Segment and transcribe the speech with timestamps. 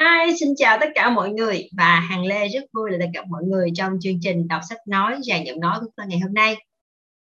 [0.00, 3.24] Hi, xin chào tất cả mọi người và hàng Lê rất vui là được gặp
[3.28, 6.34] mọi người trong chương trình đọc sách nói dàn giọng nói của tôi ngày hôm
[6.34, 6.56] nay.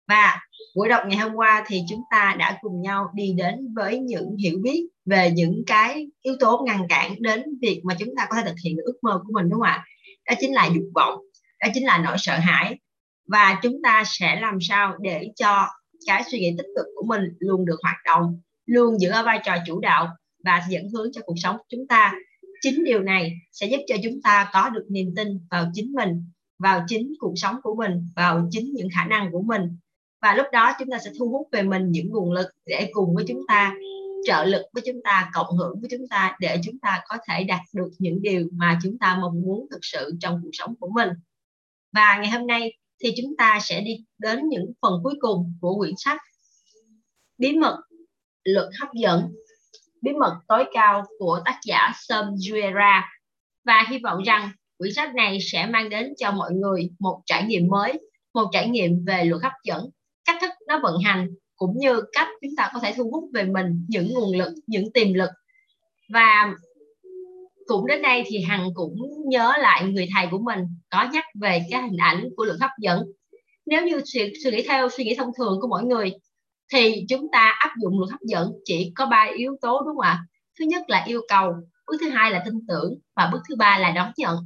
[0.08, 0.40] Và
[0.76, 4.36] buổi đọc ngày hôm qua thì chúng ta đã cùng nhau đi đến với những
[4.38, 8.36] hiểu biết về những cái yếu tố ngăn cản đến việc mà chúng ta có
[8.36, 9.86] thể thực hiện được ước mơ của mình đúng không ạ?
[10.30, 11.20] Đó chính là dục vọng,
[11.60, 12.80] đó chính là nỗi sợ hãi
[13.28, 15.68] và chúng ta sẽ làm sao để cho
[16.08, 19.40] cái suy nghĩ tích cực của mình luôn được hoạt động, luôn giữ ở vai
[19.44, 20.08] trò chủ đạo
[20.46, 22.14] và dẫn hướng cho cuộc sống của chúng ta
[22.62, 26.26] chính điều này sẽ giúp cho chúng ta có được niềm tin vào chính mình,
[26.60, 29.78] vào chính cuộc sống của mình, vào chính những khả năng của mình.
[30.22, 33.16] Và lúc đó chúng ta sẽ thu hút về mình những nguồn lực để cùng
[33.16, 33.76] với chúng ta,
[34.26, 37.44] trợ lực với chúng ta, cộng hưởng với chúng ta để chúng ta có thể
[37.44, 40.90] đạt được những điều mà chúng ta mong muốn thực sự trong cuộc sống của
[40.96, 41.10] mình.
[41.94, 45.78] Và ngày hôm nay thì chúng ta sẽ đi đến những phần cuối cùng của
[45.78, 46.22] quyển sách
[47.38, 47.82] bí mật,
[48.44, 49.34] luật hấp dẫn
[50.02, 53.02] bí mật tối cao của tác giả Sam Juera.
[53.66, 57.44] Và hy vọng rằng quyển sách này sẽ mang đến cho mọi người một trải
[57.44, 57.94] nghiệm mới,
[58.34, 59.90] một trải nghiệm về luật hấp dẫn,
[60.26, 63.44] cách thức nó vận hành cũng như cách chúng ta có thể thu hút về
[63.44, 65.30] mình những nguồn lực, những tiềm lực.
[66.14, 66.54] Và
[67.68, 71.62] cũng đến đây thì hằng cũng nhớ lại người thầy của mình có nhắc về
[71.72, 73.06] cái hình ảnh của luật hấp dẫn.
[73.66, 76.12] Nếu như suy, suy nghĩ theo suy nghĩ thông thường của mỗi người
[76.74, 80.00] thì chúng ta áp dụng luật hấp dẫn, chỉ có ba yếu tố đúng không
[80.00, 80.20] ạ?
[80.60, 81.54] Thứ nhất là yêu cầu,
[81.88, 84.38] bước thứ hai là tin tưởng và bước thứ ba là đón nhận.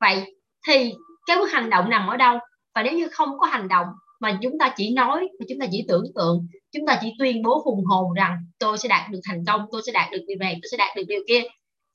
[0.00, 0.34] Vậy
[0.66, 0.92] thì
[1.26, 2.38] cái bước hành động nằm ở đâu?
[2.74, 3.86] Và nếu như không có hành động
[4.20, 7.42] mà chúng ta chỉ nói, mà chúng ta chỉ tưởng tượng, chúng ta chỉ tuyên
[7.42, 10.38] bố hùng hồn rằng tôi sẽ đạt được thành công, tôi sẽ đạt được điều
[10.38, 11.42] này, tôi sẽ đạt được điều kia,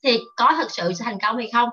[0.04, 1.68] thì có thật sự sẽ thành công hay không?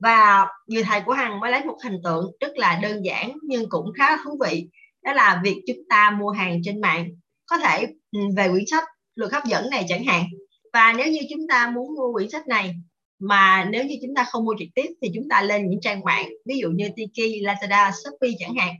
[0.00, 3.68] Và người thầy của hằng mới lấy một hình tượng rất là đơn giản nhưng
[3.68, 4.68] cũng khá thú vị
[5.02, 7.08] đó là việc chúng ta mua hàng trên mạng
[7.46, 8.84] có thể ừ, về quyển sách
[9.14, 10.24] luật hấp dẫn này chẳng hạn.
[10.72, 12.74] Và nếu như chúng ta muốn mua quyển sách này
[13.18, 16.00] mà nếu như chúng ta không mua trực tiếp thì chúng ta lên những trang
[16.04, 18.74] mạng ví dụ như Tiki, Lazada, Shopee chẳng hạn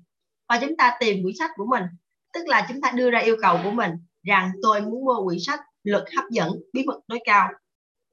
[0.49, 1.83] và chúng ta tìm quyển sách của mình.
[2.33, 3.91] Tức là chúng ta đưa ra yêu cầu của mình
[4.23, 7.49] rằng tôi muốn mua quyển sách luật hấp dẫn bí mật tối cao.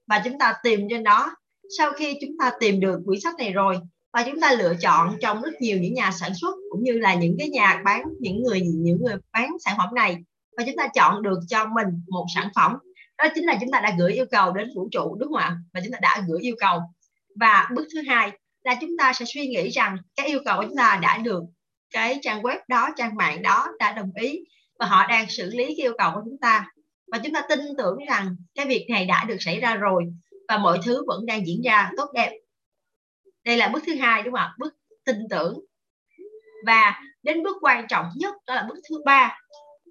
[0.08, 1.36] Và chúng ta tìm trên đó.
[1.78, 3.78] Sau khi chúng ta tìm được quyển sách này rồi
[4.14, 7.14] và chúng ta lựa chọn trong rất nhiều những nhà sản xuất cũng như là
[7.14, 10.18] những cái nhà bán, những người những người bán sản phẩm này.
[10.58, 12.78] Và chúng ta chọn được cho mình một sản phẩm.
[13.18, 15.58] Đó chính là chúng ta đã gửi yêu cầu đến vũ trụ đúng không ạ
[15.74, 16.80] và chúng ta đã gửi yêu cầu.
[17.36, 18.32] Và bước thứ hai
[18.64, 21.44] là chúng ta sẽ suy nghĩ rằng cái yêu cầu của chúng ta đã được
[21.94, 24.40] cái trang web đó, trang mạng đó đã đồng ý
[24.80, 26.72] và họ đang xử lý cái yêu cầu của chúng ta.
[27.12, 30.04] Và chúng ta tin tưởng rằng cái việc này đã được xảy ra rồi
[30.48, 32.32] và mọi thứ vẫn đang diễn ra tốt đẹp
[33.48, 34.54] đây là bước thứ hai đúng không ạ?
[34.58, 34.74] Bước
[35.06, 35.60] tin tưởng.
[36.66, 39.40] Và đến bước quan trọng nhất đó là bước thứ ba.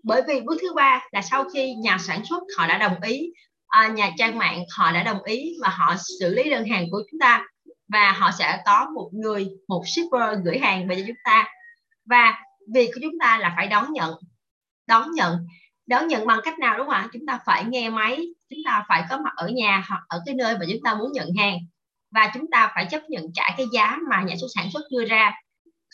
[0.03, 3.33] Bởi vì bước thứ ba là sau khi nhà sản xuất họ đã đồng ý
[3.67, 7.03] à, nhà trang mạng họ đã đồng ý và họ xử lý đơn hàng của
[7.11, 7.47] chúng ta
[7.89, 11.49] và họ sẽ có một người một shipper gửi hàng về cho chúng ta.
[12.05, 12.39] Và
[12.75, 14.15] việc của chúng ta là phải đón nhận
[14.87, 15.47] đón nhận
[15.87, 17.09] đón nhận bằng cách nào đúng không ạ?
[17.13, 20.35] Chúng ta phải nghe máy chúng ta phải có mặt ở nhà hoặc ở cái
[20.35, 21.59] nơi mà chúng ta muốn nhận hàng
[22.17, 25.05] và chúng ta phải chấp nhận trả cái giá mà nhà xuất sản xuất đưa
[25.05, 25.33] ra.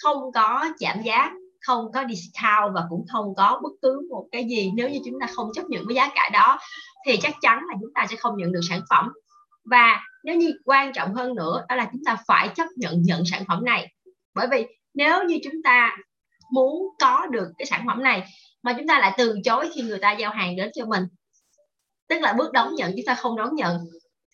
[0.03, 4.45] Không có giảm giá, không có discount và cũng không có bất cứ một cái
[4.45, 4.71] gì.
[4.75, 6.59] Nếu như chúng ta không chấp nhận với giá cả đó,
[7.07, 9.13] thì chắc chắn là chúng ta sẽ không nhận được sản phẩm.
[9.71, 13.23] Và nếu như quan trọng hơn nữa, đó là chúng ta phải chấp nhận nhận
[13.27, 13.95] sản phẩm này.
[14.35, 15.97] Bởi vì nếu như chúng ta
[16.53, 18.25] muốn có được cái sản phẩm này,
[18.63, 21.05] mà chúng ta lại từ chối khi người ta giao hàng đến cho mình,
[22.09, 23.79] tức là bước đón nhận, chúng ta không đón nhận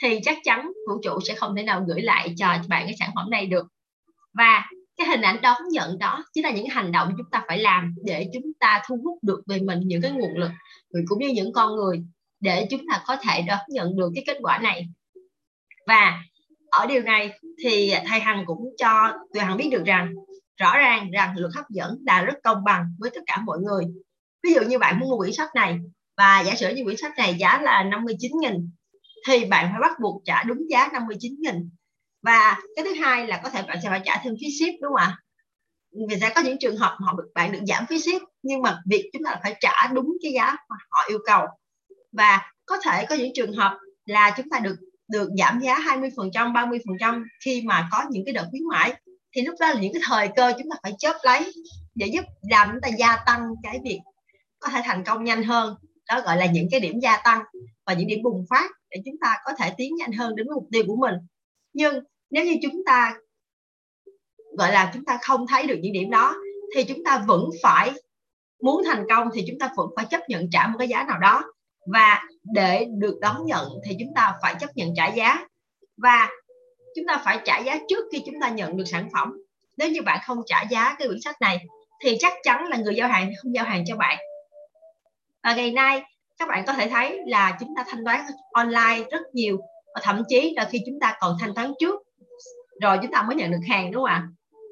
[0.03, 3.11] thì chắc chắn vũ trụ sẽ không thể nào gửi lại cho bạn cái sản
[3.15, 3.67] phẩm này được.
[4.35, 4.65] Và
[4.97, 7.95] cái hình ảnh đón nhận đó chính là những hành động chúng ta phải làm
[8.05, 10.51] để chúng ta thu hút được về mình những cái nguồn lực
[11.09, 12.03] cũng như những con người
[12.41, 14.87] để chúng ta có thể đón nhận được cái kết quả này.
[15.87, 16.23] Và
[16.71, 17.33] ở điều này
[17.65, 20.15] thì thầy hằng cũng cho tụi hằng biết được rằng,
[20.61, 23.85] rõ ràng rằng luật hấp dẫn là rất công bằng với tất cả mọi người.
[24.43, 25.79] Ví dụ như bạn muốn mua quyển sách này,
[26.17, 28.71] và giả sử như quyển sách này giá là 59 nghìn
[29.29, 31.71] thì bạn phải bắt buộc trả đúng giá 59 nghìn.
[32.23, 34.93] Và cái thứ hai là có thể bạn sẽ phải trả thêm phí ship, đúng
[34.93, 35.19] không ạ?
[36.09, 38.81] Vì sẽ có những trường hợp họ được, bạn được giảm phí ship, nhưng mà
[38.87, 41.47] việc chúng ta phải trả đúng cái giá mà họ yêu cầu.
[42.13, 44.77] Và có thể có những trường hợp là chúng ta được
[45.09, 48.47] được giảm giá 20 phần trăm 30 phần trăm khi mà có những cái đợt
[48.51, 48.95] khuyến mãi.
[49.37, 51.53] Thì lúc đó là những cái thời cơ chúng ta phải chớp lấy
[51.95, 54.01] để giúp làm chúng ta gia tăng cái việc
[54.59, 55.75] có thể thành công nhanh hơn.
[56.09, 57.43] Đó gọi là những cái điểm gia tăng
[57.87, 60.69] và những điểm bùng phát để chúng ta có thể tiến nhanh hơn đến mục
[60.73, 61.15] tiêu của mình.
[61.73, 62.01] Nhưng
[62.31, 63.15] nếu như chúng ta,
[64.59, 66.37] gọi là, chúng ta không thấy được những điểm đó,
[66.75, 67.93] thì chúng ta vẫn phải
[68.63, 71.19] muốn thành công, thì chúng ta vẫn phải chấp nhận trả một cái giá nào
[71.19, 71.45] đó.
[71.93, 72.25] Và
[72.55, 75.47] để được đón nhận thì chúng ta phải chấp nhận trả giá.
[75.97, 76.29] Và
[76.97, 79.33] chúng ta phải trả giá trước khi chúng ta nhận được sản phẩm.
[79.77, 81.67] Nếu như bạn không trả giá cái quyển sách này,
[82.05, 84.19] thì chắc chắn là người giao hàng không giao hàng cho bạn.
[85.43, 86.03] Và ngày nay
[86.39, 88.21] các bạn có thể thấy là chúng ta thanh toán
[88.53, 89.59] online rất nhiều.
[89.95, 92.03] Và thậm chí là khi chúng ta còn thanh toán trước,
[92.81, 94.29] rồi chúng ta mới nhận được hàng, đúng không ạ?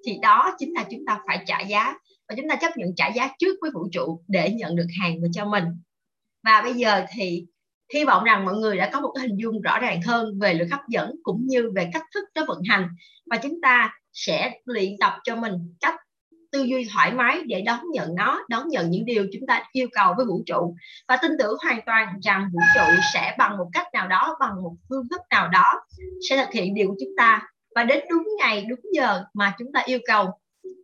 [0.06, 1.94] Thì đó chính là chúng ta phải trả giá.
[2.28, 5.22] Và chúng ta chấp nhận trả giá trước với vũ trụ để nhận được hàng
[5.22, 5.64] về cho mình.
[6.44, 7.46] Và bây giờ thì
[7.94, 10.54] hy vọng rằng mọi người đã có một cái hình dung rõ ràng hơn về
[10.54, 12.88] lực hấp dẫn cũng như về cách thức nó vận hành.
[13.30, 15.94] Và chúng ta sẽ luyện tập cho mình cách
[16.56, 19.88] tư duy thoải mái để đón nhận nó, đón nhận những điều chúng ta yêu
[19.92, 20.74] cầu với vũ trụ.
[21.08, 24.62] Và tin tưởng hoàn toàn rằng vũ trụ sẽ bằng một cách nào đó, bằng
[24.62, 25.72] một phương thức nào đó,
[26.28, 27.42] sẽ thực hiện điều của chúng ta.
[27.74, 30.30] Và đến đúng ngày, đúng giờ mà chúng ta yêu cầu,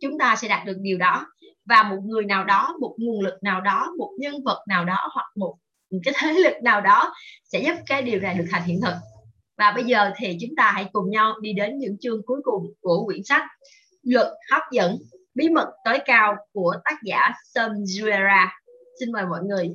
[0.01, 1.25] chúng ta sẽ đạt được điều đó.
[1.65, 5.09] Và một người nào đó, một nguồn lực nào đó, một nhân vật nào đó,
[5.13, 5.55] hoặc một
[6.03, 8.93] cái thế lực nào đó sẽ giúp cái điều này được thành hiện thực.
[9.57, 12.63] Và bây giờ thì chúng ta hãy cùng nhau đi đến những chương cuối cùng
[12.81, 13.43] của quyển sách
[14.03, 14.97] luật hấp dẫn
[15.35, 18.47] bí mật tối cao của tác giả Sam Juera.
[18.99, 19.71] xin mời mọi người.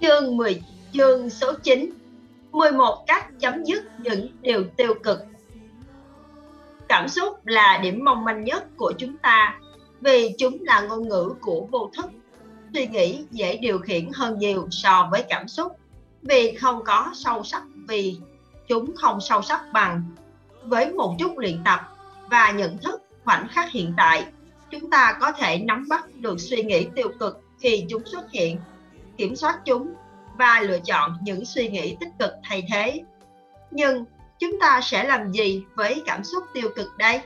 [0.00, 0.62] Chương 10
[0.92, 1.90] chương số 9
[2.52, 5.18] 11 cách chấm dứt những điều tiêu cực.
[6.88, 9.60] Cảm xúc là điểm mong manh nhất của chúng ta
[10.00, 12.10] vì chúng là ngôn ngữ của vô thức.
[12.74, 15.72] Suy nghĩ dễ điều khiển hơn nhiều so với cảm xúc
[16.22, 18.18] vì không có sâu sắc vì
[18.68, 20.02] chúng không sâu sắc bằng
[20.68, 21.80] với một chút luyện tập
[22.30, 24.26] và nhận thức khoảnh khắc hiện tại
[24.70, 28.58] chúng ta có thể nắm bắt được suy nghĩ tiêu cực khi chúng xuất hiện
[29.16, 29.94] kiểm soát chúng
[30.38, 33.04] và lựa chọn những suy nghĩ tích cực thay thế
[33.70, 34.04] nhưng
[34.38, 37.20] chúng ta sẽ làm gì với cảm xúc tiêu cực đây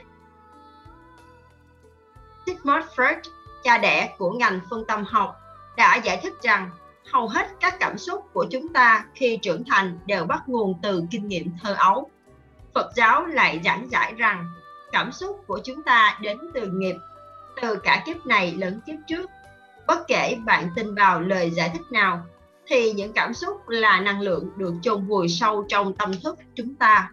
[2.45, 3.21] Sigmund Freud,
[3.63, 5.35] cha đẻ của ngành phân tâm học,
[5.77, 6.69] đã giải thích rằng
[7.11, 11.03] hầu hết các cảm xúc của chúng ta khi trưởng thành đều bắt nguồn từ
[11.11, 12.09] kinh nghiệm thơ ấu.
[12.73, 14.45] Phật giáo lại giảng giải rằng
[14.91, 16.95] cảm xúc của chúng ta đến từ nghiệp,
[17.61, 19.29] từ cả kiếp này lẫn kiếp trước.
[19.87, 22.25] Bất kể bạn tin vào lời giải thích nào,
[22.67, 26.75] thì những cảm xúc là năng lượng được chôn vùi sâu trong tâm thức chúng
[26.75, 27.11] ta.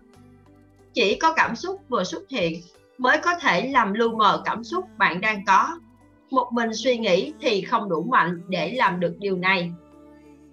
[0.95, 2.61] Chỉ có cảm xúc vừa xuất hiện
[2.99, 5.79] mới có thể làm lu mờ cảm xúc bạn đang có.
[6.31, 9.73] Một mình suy nghĩ thì không đủ mạnh để làm được điều này.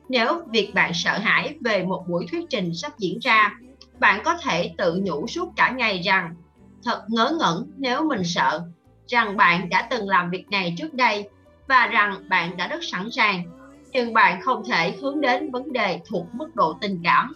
[0.10, 3.60] Nếu việc bạn sợ hãi về một buổi thuyết trình sắp diễn ra,
[4.00, 6.36] bạn có thể tự nhủ suốt cả ngày rằng
[6.84, 8.62] thật ngớ ngẩn nếu mình sợ,
[9.08, 11.30] rằng bạn đã từng làm việc này trước đây
[11.68, 13.44] và rằng bạn đã rất sẵn sàng,
[13.92, 17.34] nhưng bạn không thể hướng đến vấn đề thuộc mức độ tình cảm.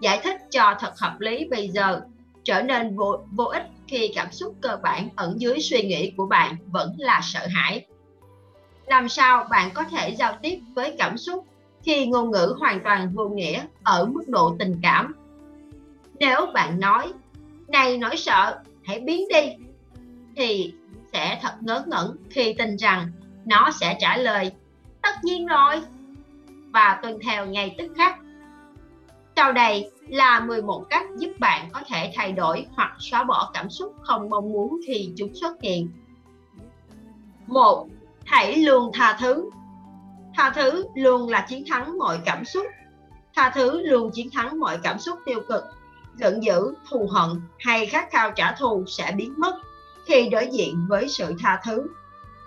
[0.00, 2.00] Giải thích cho thật hợp lý bây giờ
[2.44, 6.26] trở nên vô, vô ích khi cảm xúc cơ bản ẩn dưới suy nghĩ của
[6.26, 7.86] bạn vẫn là sợ hãi.
[8.86, 11.44] Làm sao bạn có thể giao tiếp với cảm xúc
[11.82, 15.14] khi ngôn ngữ hoàn toàn vô nghĩa ở mức độ tình cảm?
[16.20, 17.12] Nếu bạn nói,
[17.68, 19.66] này nỗi sợ, hãy biến đi,
[20.36, 20.74] thì
[21.12, 23.10] sẽ thật ngớ ngẩn khi tin rằng
[23.44, 24.52] nó sẽ trả lời,
[25.02, 25.82] tất nhiên rồi
[26.72, 28.18] và tuân theo ngay tức khắc
[29.36, 33.70] sau đây là 11 cách giúp bạn có thể thay đổi hoặc xóa bỏ cảm
[33.70, 35.90] xúc không mong muốn khi chúng xuất hiện.
[37.46, 37.88] 1.
[38.24, 39.50] Hãy luôn tha thứ.
[40.34, 42.66] Tha thứ luôn là chiến thắng mọi cảm xúc.
[43.34, 45.64] Tha thứ luôn chiến thắng mọi cảm xúc tiêu cực.
[46.16, 49.54] Giận dữ, thù hận hay khát khao trả thù sẽ biến mất
[50.04, 51.86] khi đối diện với sự tha thứ.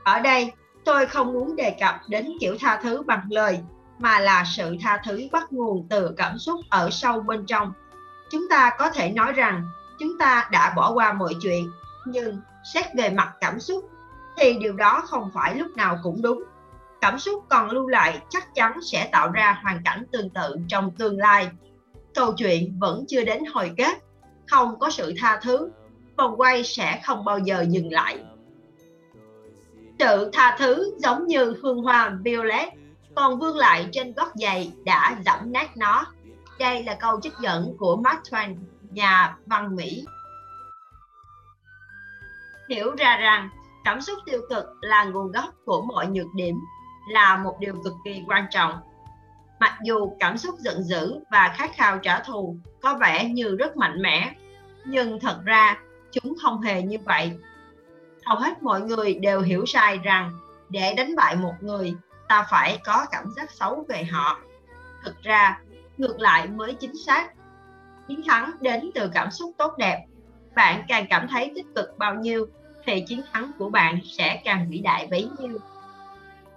[0.03, 0.51] Ở đây,
[0.85, 3.59] tôi không muốn đề cập đến kiểu tha thứ bằng lời
[3.99, 7.73] mà là sự tha thứ bắt nguồn từ cảm xúc ở sâu bên trong.
[8.31, 11.71] Chúng ta có thể nói rằng chúng ta đã bỏ qua mọi chuyện
[12.05, 12.41] nhưng
[12.73, 13.89] xét về mặt cảm xúc
[14.37, 16.43] thì điều đó không phải lúc nào cũng đúng.
[17.01, 20.91] Cảm xúc còn lưu lại chắc chắn sẽ tạo ra hoàn cảnh tương tự trong
[20.91, 21.49] tương lai
[22.19, 23.97] câu chuyện vẫn chưa đến hồi kết
[24.47, 25.71] không có sự tha thứ
[26.17, 28.19] vòng quay sẽ không bao giờ dừng lại
[29.99, 32.69] sự tha thứ giống như hương hoa violet
[33.15, 36.05] còn vương lại trên gót giày đã dẫm nát nó.
[36.59, 38.55] Đây là câu trích dẫn của Mark Twain,
[38.89, 40.05] nhà văn Mỹ.
[42.69, 43.49] Hiểu ra rằng
[43.83, 46.55] cảm xúc tiêu cực là nguồn gốc của mọi nhược điểm
[47.09, 48.79] là một điều cực kỳ quan trọng.
[49.59, 53.77] Mặc dù cảm xúc giận dữ và khát khao trả thù có vẻ như rất
[53.77, 54.33] mạnh mẽ,
[54.85, 55.77] nhưng thật ra
[56.11, 57.31] chúng không hề như vậy.
[58.25, 60.31] Hầu hết mọi người đều hiểu sai rằng
[60.69, 61.95] để đánh bại một người
[62.27, 64.39] ta phải có cảm giác xấu về họ.
[65.03, 65.59] Thực ra
[65.97, 67.31] ngược lại mới chính xác.
[68.07, 70.05] Chiến thắng đến từ cảm xúc tốt đẹp.
[70.55, 72.47] Bạn càng cảm thấy tích cực bao nhiêu
[72.85, 75.57] thì chiến thắng của bạn sẽ càng vĩ đại bấy nhiêu.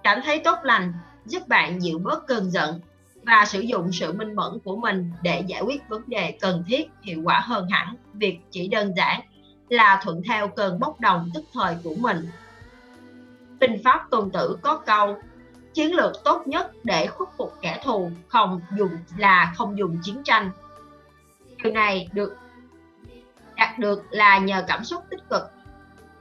[0.03, 0.93] Cảm thấy tốt lành
[1.25, 2.79] giúp bạn dịu bớt cơn giận
[3.25, 6.89] và sử dụng sự minh mẫn của mình để giải quyết vấn đề cần thiết
[7.01, 9.21] hiệu quả hơn hẳn việc chỉ đơn giản
[9.69, 12.27] là thuận theo cơn bốc đồng tức thời của mình.
[13.59, 15.17] Binh pháp tôn tử có câu
[15.73, 20.21] chiến lược tốt nhất để khuất phục kẻ thù không dùng là không dùng chiến
[20.23, 20.51] tranh.
[21.63, 22.37] Điều này được
[23.55, 25.43] đạt được là nhờ cảm xúc tích cực.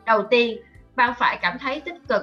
[0.05, 0.59] Đầu tiên,
[0.97, 2.23] bạn phải cảm thấy tích cực,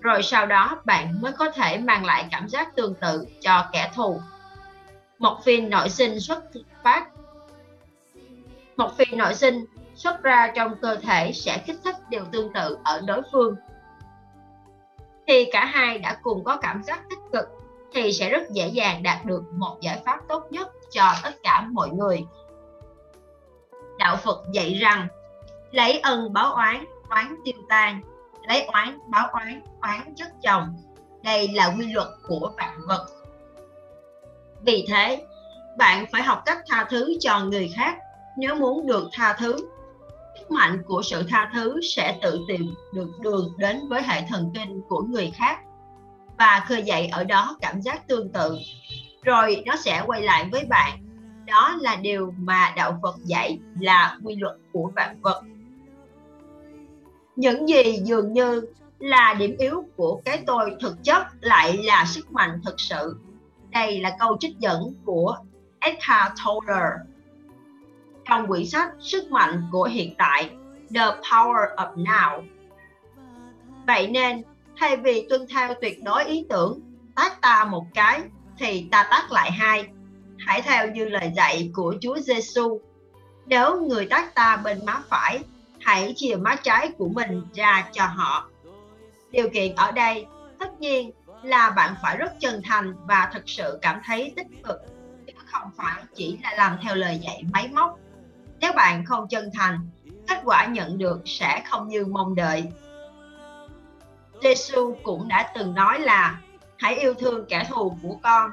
[0.00, 3.90] rồi sau đó bạn mới có thể mang lại cảm giác tương tự cho kẻ
[3.94, 4.20] thù.
[5.18, 6.44] Một phiên nội sinh xuất
[6.82, 7.08] phát
[8.76, 9.64] Một phiên nội sinh
[9.94, 13.56] xuất ra trong cơ thể sẽ kích thích điều tương tự ở đối phương.
[15.26, 17.48] Khi cả hai đã cùng có cảm giác tích cực
[17.92, 21.66] thì sẽ rất dễ dàng đạt được một giải pháp tốt nhất cho tất cả
[21.72, 22.24] mọi người.
[23.98, 25.08] Đạo Phật dạy rằng
[25.70, 28.00] lấy ân báo oán, oán tiêu tan,
[28.50, 30.68] lấy oán báo oán, oán chất chồng.
[31.22, 33.06] Đây là quy luật của vạn vật.
[34.62, 35.22] Vì thế,
[35.78, 37.98] bạn phải học cách tha thứ cho người khác.
[38.38, 39.56] Nếu muốn được tha thứ
[40.38, 44.50] sức mạnh của sự tha thứ sẽ tự tìm được đường đến với hệ thần
[44.54, 45.58] kinh của người khác.
[46.38, 48.58] Và khơi dậy ở đó cảm giác tương tự.
[49.22, 50.98] Rồi nó sẽ quay lại với bạn.
[51.46, 55.42] Đó là điều mà đạo phật dạy là quy luật của vạn vật
[57.40, 58.62] những gì dường như
[58.98, 63.16] là điểm yếu của cái tôi thực chất lại là sức mạnh thực sự
[63.70, 65.36] đây là câu trích dẫn của
[65.80, 66.90] Eckhart Tolle
[68.28, 70.50] trong quyển sách Sức mạnh của hiện tại
[70.94, 72.42] The Power of Now.
[73.86, 74.42] Vậy nên,
[74.76, 76.80] thay vì tuân theo tuyệt đối ý tưởng
[77.16, 78.20] tác ta một cái
[78.58, 79.86] thì ta tác lại hai.
[80.38, 82.80] Hãy theo như lời dạy của Chúa Giêsu.
[83.46, 85.40] Nếu người tác ta bên má phải,
[85.80, 88.48] hãy chia má trái của mình ra cho họ.
[89.30, 90.26] Điều kiện ở đây,
[90.58, 91.10] tất nhiên
[91.42, 94.76] là bạn phải rất chân thành và thực sự cảm thấy tích cực.
[95.26, 97.98] Chứ không phải chỉ là làm theo lời dạy máy móc.
[98.60, 99.88] Nếu bạn không chân thành,
[100.28, 102.64] kết quả nhận được sẽ không như mong đợi.
[104.42, 106.40] Giêsu cũng đã từng nói là,
[106.78, 108.50] hãy yêu thương kẻ thù của con.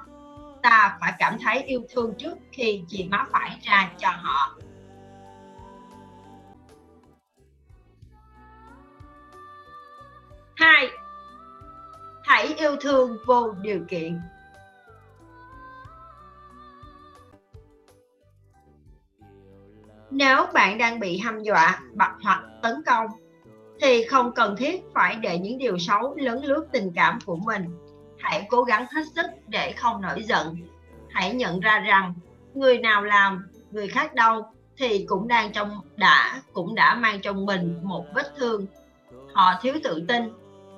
[0.63, 4.55] Ta phải cảm thấy yêu thương trước khi chìa má phải ra cho họ.
[10.57, 10.89] Hai
[12.23, 14.19] hãy yêu thương vô điều kiện
[20.11, 23.07] Nếu bạn đang bị hăm dọa, bật hoặc tấn công,
[23.81, 27.65] thì không cần thiết phải để những điều xấu lấn lướt tình cảm của mình.
[28.19, 30.57] Hãy cố gắng hết sức để không nổi giận.
[31.09, 32.13] Hãy nhận ra rằng
[32.53, 34.45] người nào làm, người khác đâu
[34.77, 38.65] thì cũng đang trong đã cũng đã mang trong mình một vết thương.
[39.33, 40.23] Họ thiếu tự tin,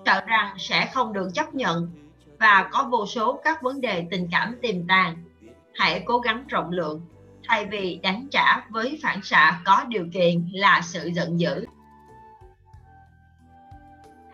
[0.09, 1.91] sợ rằng sẽ không được chấp nhận
[2.39, 5.23] và có vô số các vấn đề tình cảm tiềm tàng.
[5.75, 7.01] Hãy cố gắng rộng lượng,
[7.47, 11.65] thay vì đánh trả với phản xạ có điều kiện là sự giận dữ.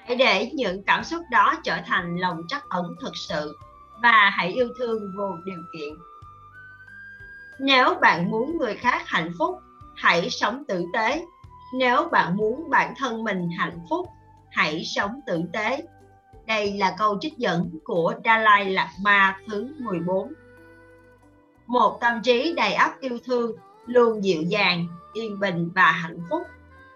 [0.05, 3.57] Hãy để những cảm xúc đó trở thành lòng trắc ẩn thực sự
[4.03, 5.93] và hãy yêu thương vô điều kiện.
[7.59, 9.59] Nếu bạn muốn người khác hạnh phúc,
[9.95, 11.25] hãy sống tử tế.
[11.79, 14.09] Nếu bạn muốn bản thân mình hạnh phúc
[14.55, 15.83] hãy sống tử tế.
[16.45, 20.33] Đây là câu trích dẫn của Dalai Lama thứ 14
[21.67, 23.51] một tâm trí đầy ắp yêu thương,
[23.85, 26.41] luôn dịu dàng, yên bình và hạnh phúc.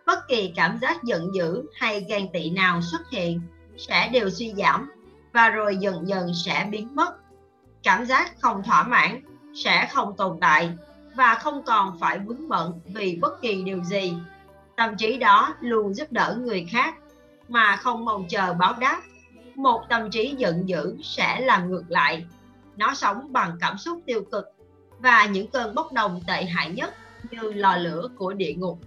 [0.06, 3.42] Bất kỳ cảm giác giận dữ hay ghen tị nào xuất hiện
[3.78, 4.92] sẽ đều suy giảm
[5.34, 7.16] và rồi dần dần sẽ biến mất.
[7.84, 9.22] Cảm giác không thỏa mãn
[9.54, 10.72] sẽ không tồn tại
[11.16, 14.14] và không còn phải vướng bận vì bất kỳ điều gì.
[14.76, 16.96] Tâm trí đó luôn giúp đỡ người khác
[17.50, 19.02] mà không mong chờ báo đáp
[19.56, 22.26] một tâm trí giận dữ sẽ làm ngược lại
[22.78, 24.46] nó sống bằng cảm xúc tiêu cực
[25.00, 26.94] và những cơn bốc đồng tệ hại nhất
[27.32, 28.80] như lò lửa của địa ngục.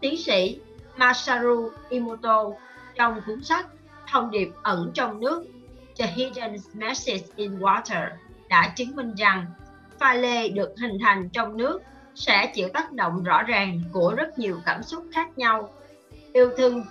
[0.00, 0.60] Tiến sĩ
[0.96, 2.50] Masaru Emoto
[2.94, 3.66] trong cuốn sách
[4.10, 5.46] Thông điệp ẩn trong nước,
[5.98, 8.08] The Hidden Message in Water,
[8.48, 9.46] đã chứng minh rằng
[9.98, 11.82] pha lê được hình thành trong nước
[12.14, 15.70] sẽ chịu tác động rõ ràng của rất nhiều cảm xúc khác nhau.
[16.34, 16.84] Yêu thương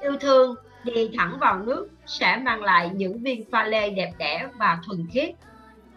[0.00, 4.48] yêu thương đi thẳng vào nước sẽ mang lại những viên pha lê đẹp đẽ
[4.56, 5.34] và thuần khiết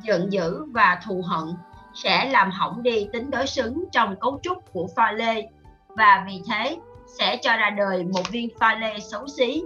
[0.02, 1.56] giận dữ và thù hận
[1.94, 5.48] sẽ làm hỏng đi tính đối xứng trong cấu trúc của pha lê
[5.88, 6.78] và vì thế
[7.20, 9.64] sẽ cho ra đời một viên pha lê xấu xí.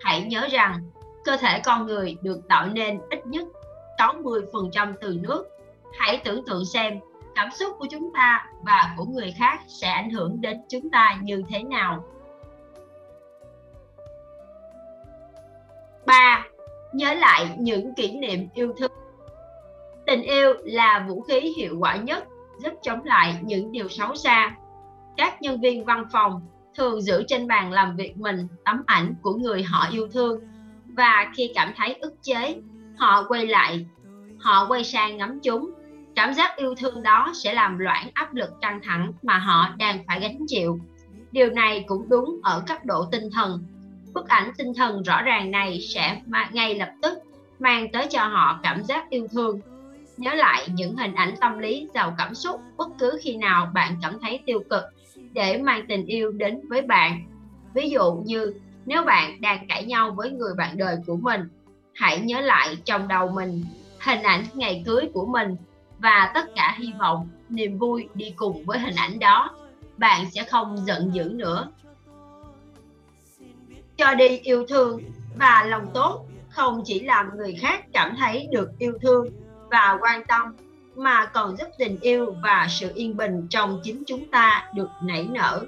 [0.00, 0.80] Hãy nhớ rằng,
[1.24, 3.48] cơ thể con người được tạo nên ít nhất
[3.98, 5.44] 80% từ nước.
[5.98, 7.00] Hãy tưởng tượng xem
[7.34, 11.18] cảm xúc của chúng ta và của người khác sẽ ảnh hưởng đến chúng ta
[11.22, 12.04] như thế nào.
[16.06, 16.46] 3.
[16.92, 18.90] nhớ lại những kỷ niệm yêu thương.
[20.06, 22.24] Tình yêu là vũ khí hiệu quả nhất,
[22.58, 24.56] giúp chống lại những điều xấu xa.
[25.16, 26.40] Các nhân viên văn phòng
[26.76, 30.40] thường giữ trên bàn làm việc mình tấm ảnh của người họ yêu thương.
[30.96, 32.56] Và khi cảm thấy ức chế,
[32.98, 33.86] họ quay lại,
[34.38, 35.70] họ quay sang ngắm chúng.
[36.16, 40.04] Cảm giác yêu thương đó sẽ làm loãng áp lực căng thẳng mà họ đang
[40.06, 40.78] phải gánh chịu.
[41.32, 43.64] Điều này cũng đúng ở cấp độ tinh thần
[44.16, 46.20] bức ảnh tinh thần rõ ràng này sẽ
[46.52, 47.18] ngay lập tức
[47.58, 49.60] mang tới cho họ cảm giác yêu thương.
[50.16, 53.96] Nhớ lại những hình ảnh tâm lý, giàu cảm xúc, bất cứ khi nào bạn
[54.02, 54.82] cảm thấy tiêu cực
[55.32, 57.22] để mang tình yêu đến với bạn.
[57.74, 58.54] Ví dụ như,
[58.86, 61.40] nếu bạn đang cãi nhau với người bạn đời của mình,
[61.94, 63.64] hãy nhớ lại trong đầu mình
[64.00, 65.56] hình ảnh ngày cưới của mình
[65.98, 69.50] và tất cả hy vọng, niềm vui đi cùng với hình ảnh đó.
[69.96, 71.68] Bạn sẽ không giận dữ nữa
[73.96, 75.00] cho đi yêu thương
[75.36, 79.28] và lòng tốt, không chỉ làm người khác cảm thấy được yêu thương
[79.70, 80.56] và quan tâm,
[80.94, 85.28] mà còn giúp tình yêu và sự yên bình trong chính chúng ta được nảy
[85.30, 85.64] nở.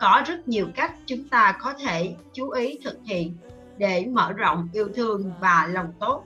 [0.00, 3.36] Có rất nhiều cách chúng ta có thể chú ý thực hiện
[3.78, 6.24] để mở rộng yêu thương và lòng tốt.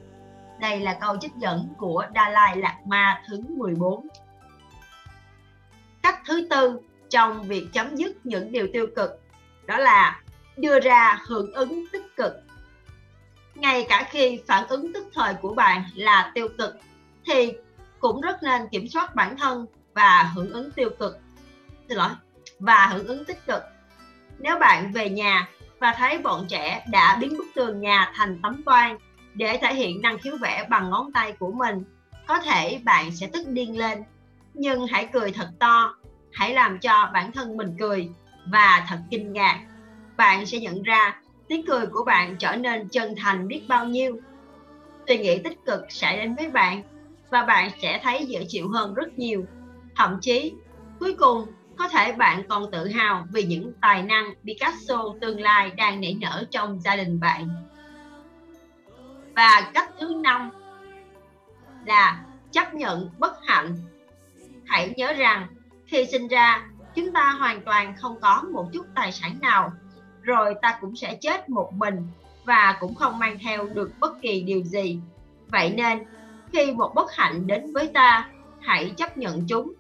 [0.61, 4.09] Đây là câu trích dẫn của Dalai Lama Ma thứ 14
[6.03, 9.21] cách thứ tư trong việc chấm dứt những điều tiêu cực,
[9.67, 10.21] đó là
[10.59, 12.33] đưa ra hưởng ứng tích cực.
[13.55, 16.77] Ngay cả khi phản ứng tức thời của bạn là tiêu cực,
[17.27, 17.53] thì
[17.99, 21.19] cũng rất nên kiểm soát bản thân và hưởng ứng tiêu cực.
[21.89, 22.11] Xin lỗi,
[22.59, 23.63] và hưởng ứng tích cực.
[24.39, 25.49] Nếu bạn về nhà
[25.79, 28.99] và thấy bọn trẻ đã biến bức tường nhà thành tấm toan
[29.35, 31.85] để thể hiện năng khiếu vẽ bằng ngón tay của mình,
[32.27, 34.03] có thể bạn sẽ tức điên lên.
[34.55, 35.95] Nhưng hãy cười thật to,
[36.33, 38.09] hãy làm cho bản thân mình cười
[38.47, 39.61] và thật kinh ngạc
[40.19, 44.21] bạn sẽ nhận ra tiếng cười của bạn trở nên chân thành biết bao nhiêu.
[45.09, 46.83] Suy nghĩ tích cực sẽ đến với bạn
[47.31, 49.47] và bạn sẽ thấy dễ chịu hơn rất nhiều.
[49.97, 50.53] Thậm chí,
[51.01, 55.71] cuối cùng, có thể bạn còn tự hào vì những tài năng Picasso tương lai
[55.71, 57.49] đang nảy nở trong gia đình bạn.
[59.37, 60.51] Và cách thứ năm
[61.87, 63.77] là chấp nhận bất hạnh.
[64.67, 65.47] Hãy nhớ rằng
[65.87, 69.73] khi sinh ra, chúng ta hoàn toàn không có một chút tài sản nào
[70.29, 72.07] rồi ta cũng sẽ chết một mình
[72.45, 74.99] và cũng không mang theo được bất kỳ điều gì.
[75.49, 75.99] Vậy nên,
[76.53, 78.29] khi một bất hạnh đến với ta,
[78.61, 79.73] hãy chấp nhận chúng.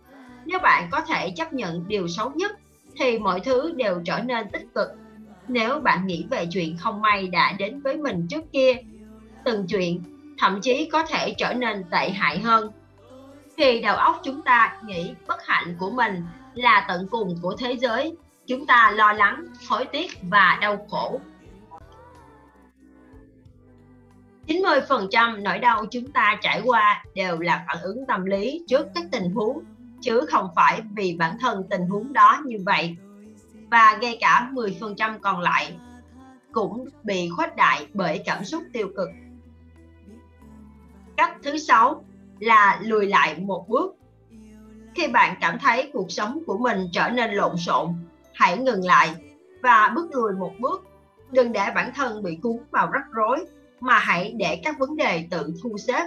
[0.45, 2.59] Nếu bạn có thể chấp nhận điều xấu nhất,
[2.97, 4.89] thì mọi thứ đều trở nên tích cực.
[5.49, 8.73] Nếu bạn nghĩ về chuyện không may đã đến với mình trước kia,
[9.45, 10.03] từng chuyện
[10.39, 12.71] thậm chí có thể trở nên tệ hại hơn.
[13.57, 16.23] Khi đầu óc chúng ta nghĩ bất hạnh của mình
[16.55, 18.17] là tận cùng của thế giới
[18.49, 21.21] chúng ta lo lắng, hối tiếc và đau khổ.
[24.47, 29.05] 90% nỗi đau chúng ta trải qua đều là phản ứng tâm lý trước các
[29.13, 29.65] tình huống,
[30.01, 32.97] chứ không phải vì bản thân tình huống đó như vậy.
[33.71, 35.77] Và ngay cả 10% còn lại
[36.53, 39.09] cũng bị khuếch đại bởi cảm xúc tiêu cực.
[41.17, 42.05] Cách thứ sáu
[42.41, 43.97] là lùi lại một bước.
[44.95, 47.95] Khi bạn cảm thấy cuộc sống của mình trở nên lộn xộn
[48.39, 49.15] hãy ngừng lại
[49.63, 50.87] và bước lùi một bước.
[51.31, 53.45] Đừng để bản thân bị cuốn vào rắc rối,
[53.81, 56.03] mà hãy để các vấn đề tự thu xếp.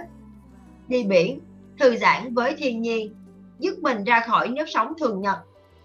[0.88, 1.40] Đi biển,
[1.78, 3.14] thư giãn với thiên nhiên
[3.58, 5.38] dứt mình ra khỏi nếp sống thường nhật,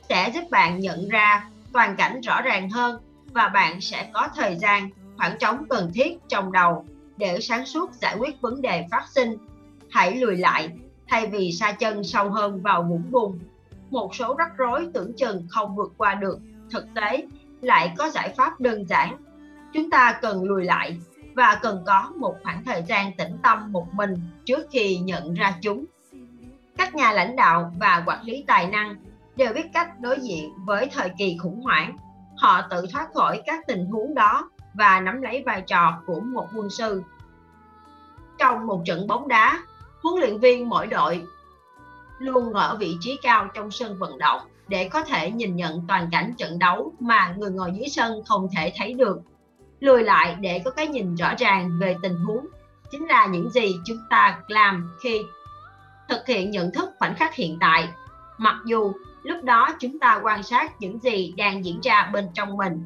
[0.09, 3.01] sẽ giúp bạn nhận ra toàn cảnh rõ ràng hơn
[3.33, 6.85] và bạn sẽ có thời gian, khoảng trống cần thiết trong đầu
[7.17, 9.37] để sáng suốt giải quyết vấn đề phát sinh.
[9.89, 10.69] Hãy lùi lại,
[11.07, 13.39] thay vì sa chân sâu hơn vào vũng bùn
[13.89, 16.39] một số rắc rối tưởng chừng không vượt qua được.
[16.71, 17.27] Thực tế,
[17.61, 19.17] lại có giải pháp đơn giản.
[19.73, 20.97] Chúng ta cần lùi lại
[21.35, 24.13] và cần có một khoảng thời gian tĩnh tâm một mình
[24.45, 25.85] trước khi nhận ra chúng.
[26.77, 28.95] Các nhà lãnh đạo và quản lý tài năng
[29.35, 31.97] đều biết cách đối diện với thời kỳ khủng hoảng.
[32.37, 36.47] Họ tự thoát khỏi các tình huống đó và nắm lấy vai trò của một
[36.55, 37.03] quân sư.
[38.37, 39.59] Trong một trận bóng đá,
[40.03, 41.25] huấn luyện viên mỗi đội
[42.19, 46.09] luôn ở vị trí cao trong sân vận động để có thể nhìn nhận toàn
[46.11, 49.21] cảnh trận đấu mà người ngồi dưới sân không thể thấy được.
[49.79, 52.47] Lùi lại để có cái nhìn rõ ràng về tình huống
[52.91, 55.21] chính là những gì chúng ta làm khi
[56.09, 57.89] thực hiện nhận thức khoảnh khắc hiện tại.
[58.37, 62.57] Mặc dù lúc đó chúng ta quan sát những gì đang diễn ra bên trong
[62.57, 62.83] mình,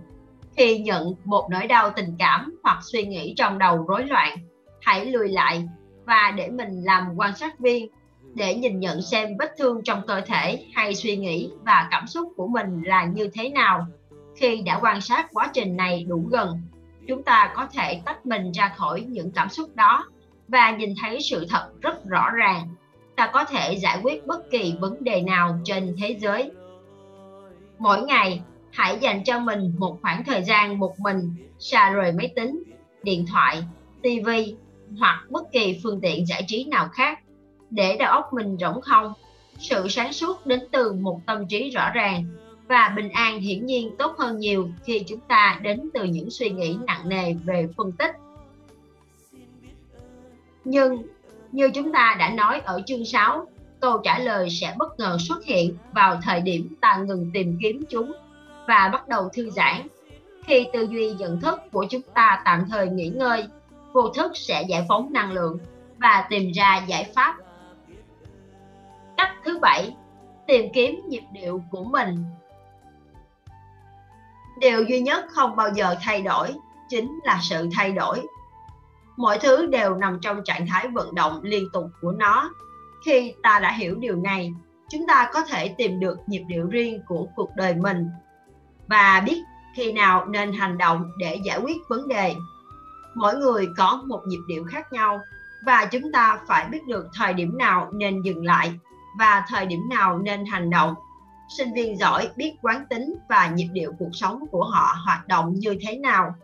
[0.58, 4.38] khi nhận một nỗi đau tình cảm hoặc suy nghĩ trong đầu rối loạn,
[4.82, 5.70] hãy lùi lại
[6.06, 7.90] và để mình làm quan sát viên
[8.34, 12.34] để nhìn nhận xem vết thương trong cơ thể hay suy nghĩ và cảm xúc
[12.36, 13.88] của mình là như thế nào.
[14.36, 16.62] Khi đã quan sát quá trình này đủ gần,
[17.08, 20.06] chúng ta có thể tách mình ra khỏi những cảm xúc đó
[20.48, 22.68] và nhìn thấy sự thật rất rõ ràng.
[23.16, 26.52] Ta có thể giải quyết bất kỳ vấn đề nào trên thế giới.
[27.80, 28.42] Mỗi ngày,
[28.72, 32.64] hãy dành cho mình một khoảng thời gian một mình, xa rời máy tính,
[33.04, 33.64] điện thoại
[34.02, 34.30] tv
[35.00, 37.20] hoặc bất kỳ phương tiện giải trí nào khác
[37.72, 39.14] để đầu óc mình rỗng không
[39.60, 42.26] sự sáng suốt đến từ một tâm trí rõ ràng
[42.68, 46.50] và bình an hiển nhiên tốt hơn nhiều khi chúng ta đến từ những suy
[46.50, 48.16] nghĩ nặng nề về phân tích
[50.66, 51.04] nhưng
[51.52, 53.48] như chúng ta đã nói ở chương 6,
[53.80, 57.84] câu trả lời sẽ bất ngờ xuất hiện vào thời điểm ta ngừng tìm kiếm
[57.90, 58.12] chúng
[58.68, 59.88] và bắt đầu thư giãn.
[60.46, 63.46] Khi tư duy nhận thức của chúng ta tạm thời nghỉ ngơi,
[63.94, 65.60] vô thức sẽ giải phóng năng lượng
[65.98, 67.36] và tìm ra giải pháp.
[69.22, 69.96] Cách thứ bảy,
[70.48, 72.26] tìm kiếm nhịp điệu của mình.
[74.60, 76.54] Điều duy nhất không bao giờ thay đổi
[76.90, 78.22] chính là sự thay đổi.
[79.18, 82.54] Mọi thứ đều nằm trong trạng thái vận động liên tục của nó.
[83.06, 84.54] Khi ta đã hiểu điều này
[84.90, 88.10] chúng ta có thể tìm được nhịp điệu riêng của cuộc đời mình.
[88.88, 89.42] Và biết
[89.76, 92.36] khi nào nên hành động để giải quyết vấn đề.
[93.16, 95.20] Mỗi người có một nhịp điệu khác nhau
[95.66, 98.74] và chúng ta phải biết được thời điểm nào nên dừng lại
[99.18, 100.96] và thời điểm nào nên hành động.
[101.58, 105.54] Sinh viên giỏi biết quán tính và nhịp điệu cuộc sống của họ hoạt động
[105.54, 106.36] như thế nào.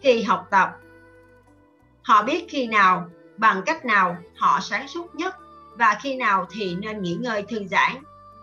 [0.00, 0.76] Khi học tập,
[2.02, 5.36] họ biết khi nào, bằng cách nào họ sáng suốt nhất
[5.76, 7.92] và khi nào thì nên nghỉ ngơi thư giãn.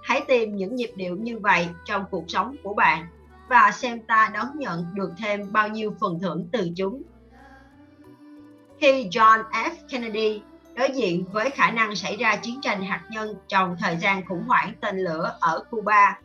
[0.03, 3.07] Hãy tìm những nhịp điệu như vậy trong cuộc sống của bạn
[3.49, 7.01] và xem ta đón nhận được thêm bao nhiêu phần thưởng từ chúng.
[8.79, 9.71] Khi John F.
[9.89, 10.41] Kennedy
[10.81, 14.43] đối diện với khả năng xảy ra chiến tranh hạt nhân trong thời gian khủng
[14.47, 16.17] hoảng tên lửa ở Cuba.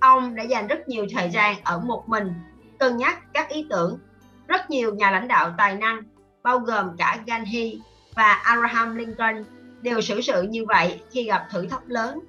[0.00, 2.34] Ông đã dành rất nhiều thời gian ở một mình,
[2.78, 3.98] cân nhắc các ý tưởng.
[4.48, 6.02] Rất nhiều nhà lãnh đạo tài năng
[6.42, 7.80] bao gồm cả Gandhi
[8.14, 9.44] và Abraham Lincoln
[9.82, 12.20] đều xử sự như vậy khi gặp thử thách lớn.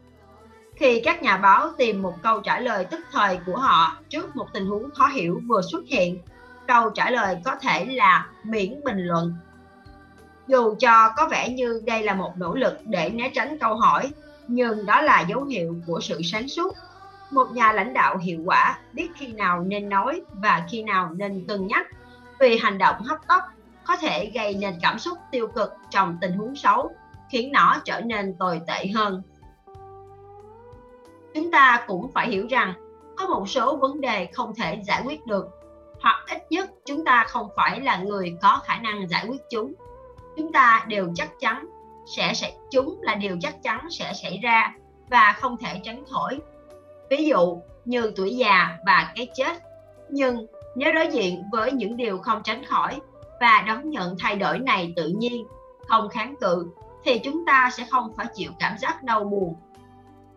[0.76, 4.48] Khi các nhà báo tìm một câu trả lời tức thời của họ trước một
[4.54, 6.22] tình huống khó hiểu vừa xuất hiện,
[6.68, 9.34] câu trả lời có thể là miễn bình luận.
[10.48, 14.12] Dù cho có vẻ như đây là một nỗ lực để né tránh câu hỏi,
[14.48, 16.76] nhưng đó là dấu hiệu của sự sáng suốt.
[17.32, 21.46] Một nhà lãnh đạo hiệu quả biết khi nào nên nói và khi nào nên
[21.48, 21.88] cân nhắc
[22.40, 23.42] vì hành động hấp tấp
[23.88, 26.92] có thể gây nên cảm xúc tiêu cực trong tình huống xấu,
[27.32, 29.22] khiến nó trở nên tồi tệ hơn.
[31.34, 32.74] Chúng ta cũng phải hiểu rằng
[33.18, 35.48] có một số vấn đề không thể giải quyết được,
[36.02, 39.74] hoặc ít nhất chúng ta không phải là người có khả năng giải quyết chúng.
[40.38, 41.66] Chúng ta đều chắc chắn
[42.06, 44.74] sẽ sẽ chúng là điều chắc chắn sẽ xảy ra
[45.10, 46.40] và không thể tránh khỏi.
[47.10, 49.64] Ví dụ như tuổi già và cái chết.
[50.10, 50.46] Nhưng
[50.76, 53.00] nếu đối diện với những điều không tránh khỏi
[53.40, 55.46] và đón nhận thay đổi này tự nhiên,
[55.88, 56.68] không kháng cự,
[57.06, 59.56] thì chúng ta sẽ không phải chịu cảm giác đau buồn